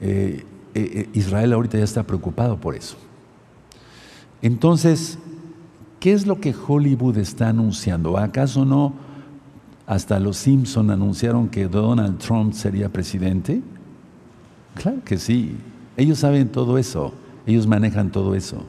[0.00, 2.96] eh, eh, Israel ahorita ya está preocupado por eso.
[4.40, 5.18] Entonces,
[6.00, 8.16] ¿qué es lo que Hollywood está anunciando?
[8.16, 9.07] ¿Acaso no
[9.88, 13.62] hasta los Simpson anunciaron que Donald Trump sería presidente?
[14.74, 15.56] Claro que sí.
[15.96, 17.14] Ellos saben todo eso.
[17.46, 18.62] Ellos manejan todo eso.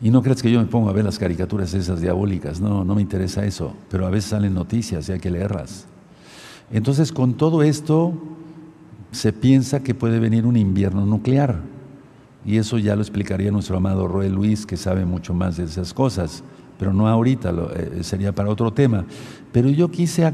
[0.00, 2.60] Y no creas que yo me pongo a ver las caricaturas esas diabólicas.
[2.60, 3.74] No, no me interesa eso.
[3.90, 5.86] Pero a veces salen noticias y hay que leerlas.
[6.70, 8.12] Entonces, con todo esto,
[9.10, 11.60] se piensa que puede venir un invierno nuclear.
[12.44, 15.92] Y eso ya lo explicaría nuestro amado Roel Luis, que sabe mucho más de esas
[15.92, 16.44] cosas,
[16.78, 19.04] pero no ahorita, eh, sería para otro tema.
[19.52, 20.32] Pero yo quise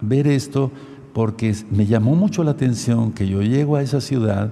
[0.00, 0.70] ver esto
[1.12, 4.50] porque me llamó mucho la atención que yo llego a esa ciudad,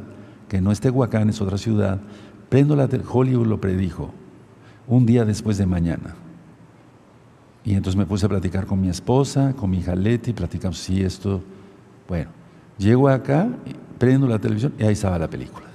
[0.48, 2.00] que no es Tehuacán, es otra ciudad,
[2.48, 4.10] prendo la Hollywood lo predijo,
[4.86, 6.14] un día después de mañana.
[7.64, 11.02] Y entonces me puse a platicar con mi esposa, con mi hija Leti, platicamos si
[11.02, 11.42] esto,
[12.08, 12.40] bueno,
[12.80, 13.46] Llego acá,
[13.98, 15.66] prendo la televisión y ahí estaba la película.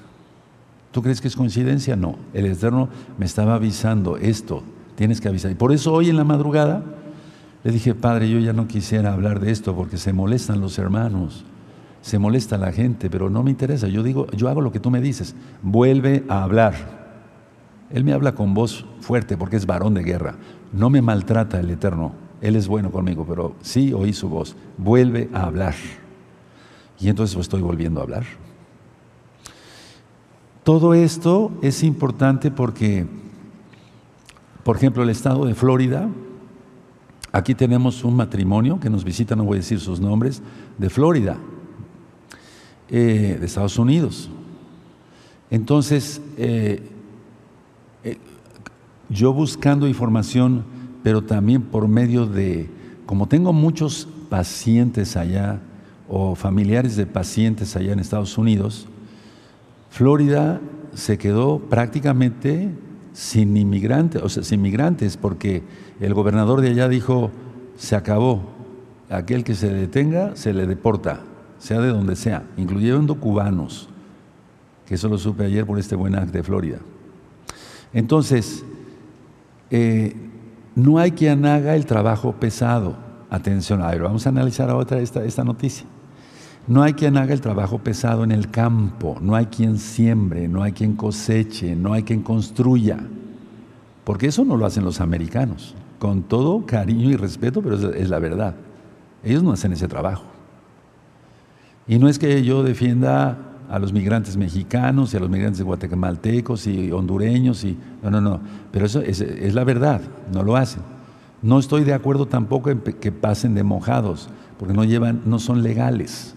[0.92, 1.96] ¿Tú crees que es coincidencia?
[1.96, 2.18] No.
[2.34, 2.90] El Eterno
[3.20, 4.64] me estaba avisando esto,
[4.96, 5.52] tienes que avisar.
[5.52, 6.84] Y por eso hoy en la madrugada
[7.64, 11.46] le dije, Padre, yo ya no quisiera hablar de esto porque se molestan los hermanos,
[12.02, 13.88] se molesta la gente, pero no me interesa.
[13.88, 15.36] Yo digo, yo hago lo que tú me dices.
[15.62, 16.74] Vuelve a hablar.
[17.90, 20.36] Él me habla con voz fuerte porque es varón de guerra.
[20.72, 22.14] No me maltrata el Eterno.
[22.42, 24.56] Él es bueno conmigo, pero sí oí su voz.
[24.78, 25.74] Vuelve a hablar.
[27.00, 28.24] Y entonces estoy volviendo a hablar.
[30.64, 33.06] Todo esto es importante porque,
[34.66, 36.10] por ejemplo, el estado de Florida,
[37.32, 40.42] aquí tenemos un matrimonio que nos visita, no voy a decir sus nombres,
[40.80, 41.38] de Florida,
[42.90, 44.32] eh, de Estados Unidos.
[45.52, 46.82] Entonces, eh,
[48.04, 48.18] eh,
[49.08, 50.66] yo buscando información,
[51.04, 52.68] pero también por medio de,
[53.06, 55.62] como tengo muchos pacientes allá,
[56.10, 58.88] o familiares de pacientes allá en Estados Unidos,
[59.92, 60.60] Florida
[60.96, 62.72] se quedó prácticamente
[63.16, 65.64] sin inmigrantes, o sea, sin migrantes, porque
[66.02, 67.32] el gobernador de allá dijo,
[67.78, 68.42] se acabó,
[69.10, 71.22] aquel que se detenga se le deporta,
[71.58, 73.88] sea de donde sea, incluyendo cubanos,
[74.86, 76.80] que eso lo supe ayer por este buen acto de Florida.
[77.94, 78.66] Entonces,
[79.72, 80.14] eh,
[80.76, 82.98] no hay quien haga el trabajo pesado.
[83.30, 85.88] Atención, a ver, vamos a analizar ahora esta, esta noticia.
[86.68, 90.64] No hay quien haga el trabajo pesado en el campo, no hay quien siembre, no
[90.64, 92.98] hay quien coseche, no hay quien construya,
[94.04, 98.18] porque eso no lo hacen los americanos, con todo cariño y respeto, pero es, la
[98.18, 98.56] verdad.
[99.24, 100.24] Ellos no hacen ese trabajo.
[101.88, 103.38] Y no es que yo defienda
[103.70, 108.40] a los migrantes mexicanos y a los migrantes guatemaltecos y hondureños, y, no, no, no,
[108.72, 109.22] pero eso es,
[109.54, 110.02] la verdad,
[110.34, 110.82] no lo hacen.
[111.44, 115.62] No estoy de acuerdo tampoco en que pasen de mojados, porque no, llevan, no son
[115.62, 116.36] legales.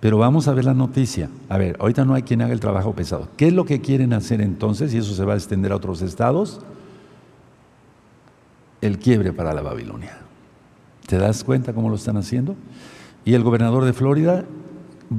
[0.00, 1.28] Pero vamos a ver la noticia.
[1.48, 3.28] A ver, ahorita no hay quien haga el trabajo pesado.
[3.36, 4.94] ¿Qué es lo que quieren hacer entonces?
[4.94, 6.60] Y eso se va a extender a otros estados.
[8.80, 10.18] El quiebre para la Babilonia.
[11.06, 12.56] ¿Te das cuenta cómo lo están haciendo?
[13.26, 14.46] Y el gobernador de Florida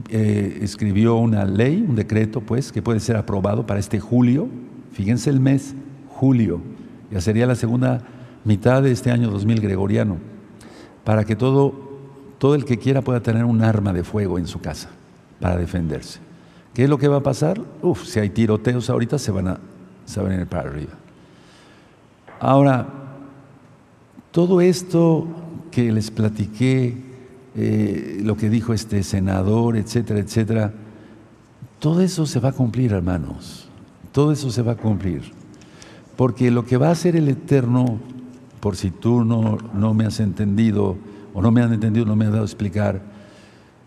[0.10, 4.48] eh, escribió una ley, un decreto, pues, que puede ser aprobado para este julio.
[4.94, 5.76] Fíjense el mes,
[6.10, 6.60] julio.
[7.12, 8.02] Ya sería la segunda
[8.46, 10.18] mitad de este año 2000 gregoriano.
[11.04, 11.91] Para que todo
[12.42, 14.89] todo el que quiera pueda tener un arma de fuego en su casa
[15.39, 16.18] para defenderse.
[16.74, 17.62] ¿Qué es lo que va a pasar?
[17.84, 19.60] Uf, si hay tiroteos ahorita se van a,
[20.06, 20.94] se van a ir para arriba.
[22.39, 22.88] Ahora,
[24.32, 25.28] todo esto
[25.70, 26.98] que les platiqué,
[27.56, 30.74] eh, lo que dijo este senador, etcétera, etcétera,
[31.78, 33.70] todo eso se va a cumplir, hermanos.
[34.12, 35.32] Todo eso se va a cumplir.
[36.18, 38.00] Porque lo que va a hacer el Eterno,
[38.60, 40.98] por si tú no, no me has entendido,
[41.34, 43.02] o no me han entendido, no me han dado a explicar.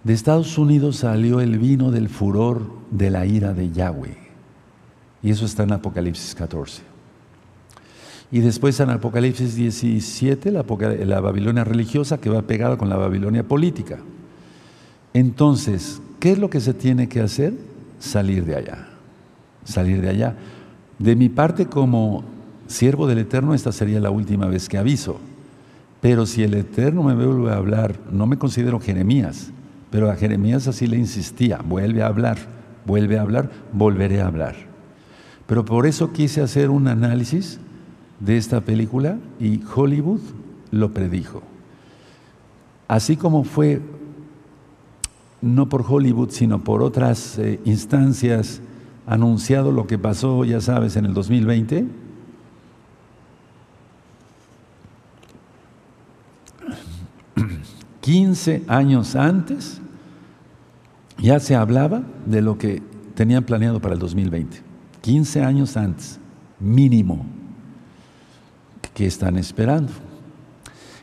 [0.02, 4.18] De Estados Unidos salió el vino del furor de la ira de Yahweh.
[5.22, 6.82] Y eso está en Apocalipsis 14.
[8.30, 10.64] Y después en Apocalipsis 17, la,
[11.06, 13.98] la Babilonia religiosa que va pegada con la Babilonia política.
[15.14, 17.54] Entonces, ¿qué es lo que se tiene que hacer?
[17.98, 18.88] Salir de allá.
[19.64, 20.36] Salir de allá.
[20.98, 22.24] De mi parte, como
[22.66, 25.20] siervo del Eterno, esta sería la última vez que aviso.
[26.04, 29.50] Pero si el Eterno me vuelve a hablar, no me considero Jeremías,
[29.90, 32.36] pero a Jeremías así le insistía, vuelve a hablar,
[32.84, 34.54] vuelve a hablar, volveré a hablar.
[35.46, 37.58] Pero por eso quise hacer un análisis
[38.20, 40.20] de esta película y Hollywood
[40.70, 41.42] lo predijo.
[42.86, 43.80] Así como fue,
[45.40, 48.60] no por Hollywood, sino por otras eh, instancias,
[49.06, 51.86] anunciado lo que pasó, ya sabes, en el 2020,
[58.04, 59.80] 15 años antes
[61.16, 62.82] ya se hablaba de lo que
[63.14, 64.60] tenían planeado para el 2020.
[65.00, 66.20] 15 años antes,
[66.60, 67.24] mínimo,
[68.92, 69.90] que están esperando.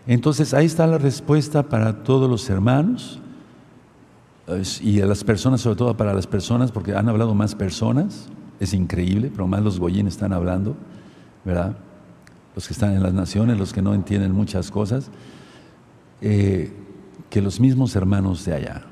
[0.06, 3.20] Entonces ahí está la respuesta para todos los hermanos
[4.80, 8.28] y a las personas, sobre todo para las personas, porque han hablado más personas,
[8.60, 10.76] es increíble, pero más los goyines están hablando,
[11.46, 11.78] ¿verdad?
[12.54, 15.10] Los que están en las naciones, los que no entienden muchas cosas.
[16.22, 16.72] Eh,
[17.32, 18.84] que los mismos hermanos de allá.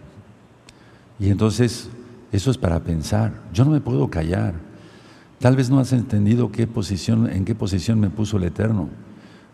[1.20, 1.90] Y entonces,
[2.32, 3.34] eso es para pensar.
[3.54, 4.56] Yo no me puedo callar.
[5.40, 8.90] Tal vez no has entendido qué posición, en qué posición me puso el Eterno.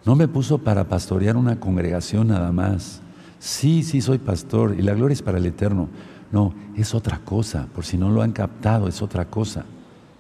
[0.05, 3.01] No me puso para pastorear una congregación nada más.
[3.39, 5.89] Sí, sí soy pastor y la gloria es para el Eterno.
[6.31, 7.67] No, es otra cosa.
[7.73, 9.65] Por si no lo han captado, es otra cosa.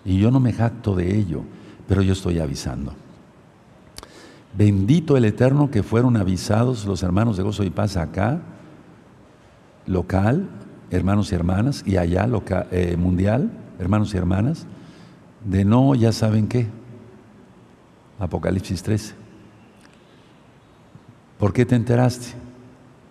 [0.03, 1.43] Y yo no me jacto de ello,
[1.87, 2.93] pero yo estoy avisando.
[4.57, 8.41] Bendito el Eterno que fueron avisados los hermanos de gozo y paz acá
[9.87, 10.47] local,
[10.91, 14.65] hermanos y hermanas, y allá local, eh, mundial, hermanos y hermanas,
[15.43, 16.67] de no, ya saben qué.
[18.19, 19.13] Apocalipsis 13.
[21.37, 22.27] ¿Por qué te enteraste?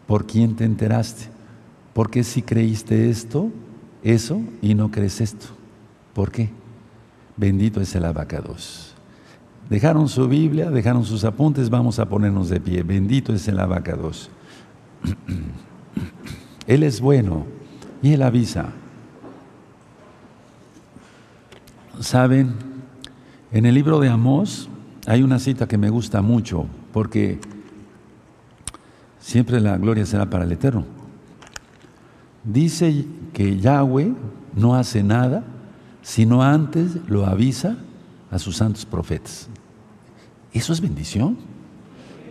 [0.06, 1.28] ¿Por quién te enteraste?
[1.92, 3.50] ¿Por qué si creíste esto,
[4.02, 5.46] eso, y no crees esto?
[6.12, 6.50] ¿Por qué?
[7.36, 8.94] Bendito es el abacados.
[9.68, 12.82] Dejaron su Biblia, dejaron sus apuntes, vamos a ponernos de pie.
[12.82, 14.30] Bendito es el abacados.
[16.66, 17.46] Él es bueno
[18.02, 18.66] y Él avisa.
[22.00, 22.54] Saben,
[23.52, 24.68] en el libro de Amós
[25.06, 27.38] hay una cita que me gusta mucho porque
[29.20, 30.84] siempre la gloria será para el Eterno.
[32.42, 34.12] Dice que Yahweh
[34.54, 35.44] no hace nada
[36.04, 37.76] sino antes lo avisa
[38.30, 39.48] a sus santos profetas.
[40.52, 41.36] Eso es bendición.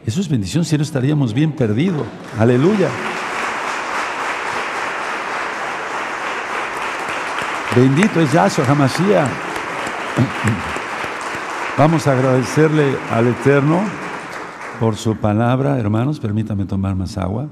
[0.05, 2.05] Eso es bendición, si no estaríamos bien perdidos.
[2.37, 2.89] Aleluya.
[7.75, 9.27] Bendito es Yahshua Hamashiach.
[11.75, 13.81] Vamos a agradecerle al Eterno
[14.79, 15.79] por su palabra.
[15.79, 17.47] Hermanos, permítame tomar más agua.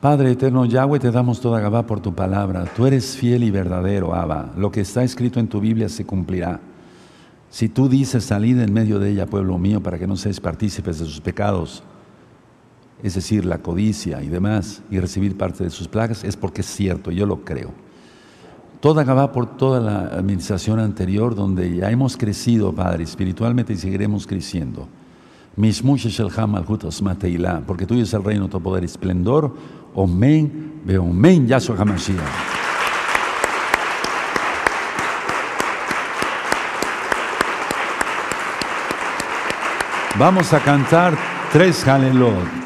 [0.00, 2.64] Padre eterno Yahweh, te damos toda Gabá por tu palabra.
[2.64, 4.52] Tú eres fiel y verdadero, Abba.
[4.56, 6.60] Lo que está escrito en tu Biblia se cumplirá.
[7.50, 10.98] Si tú dices, salid en medio de ella, pueblo mío, para que no seáis partícipes
[10.98, 11.82] de sus pecados,
[13.02, 16.66] es decir, la codicia y demás, y recibir parte de sus plagas, es porque es
[16.66, 17.72] cierto, yo lo creo.
[18.80, 24.26] Toda va por toda la administración anterior, donde ya hemos crecido, Padre, espiritualmente y seguiremos
[24.26, 24.88] creciendo.
[27.66, 29.54] Porque tuyo es el reino, tu poder esplendor.
[29.94, 32.20] Omen, omen, Yahshua HaMashiach.
[40.18, 41.16] Vamos a cantar
[41.52, 42.46] tres Jalelot.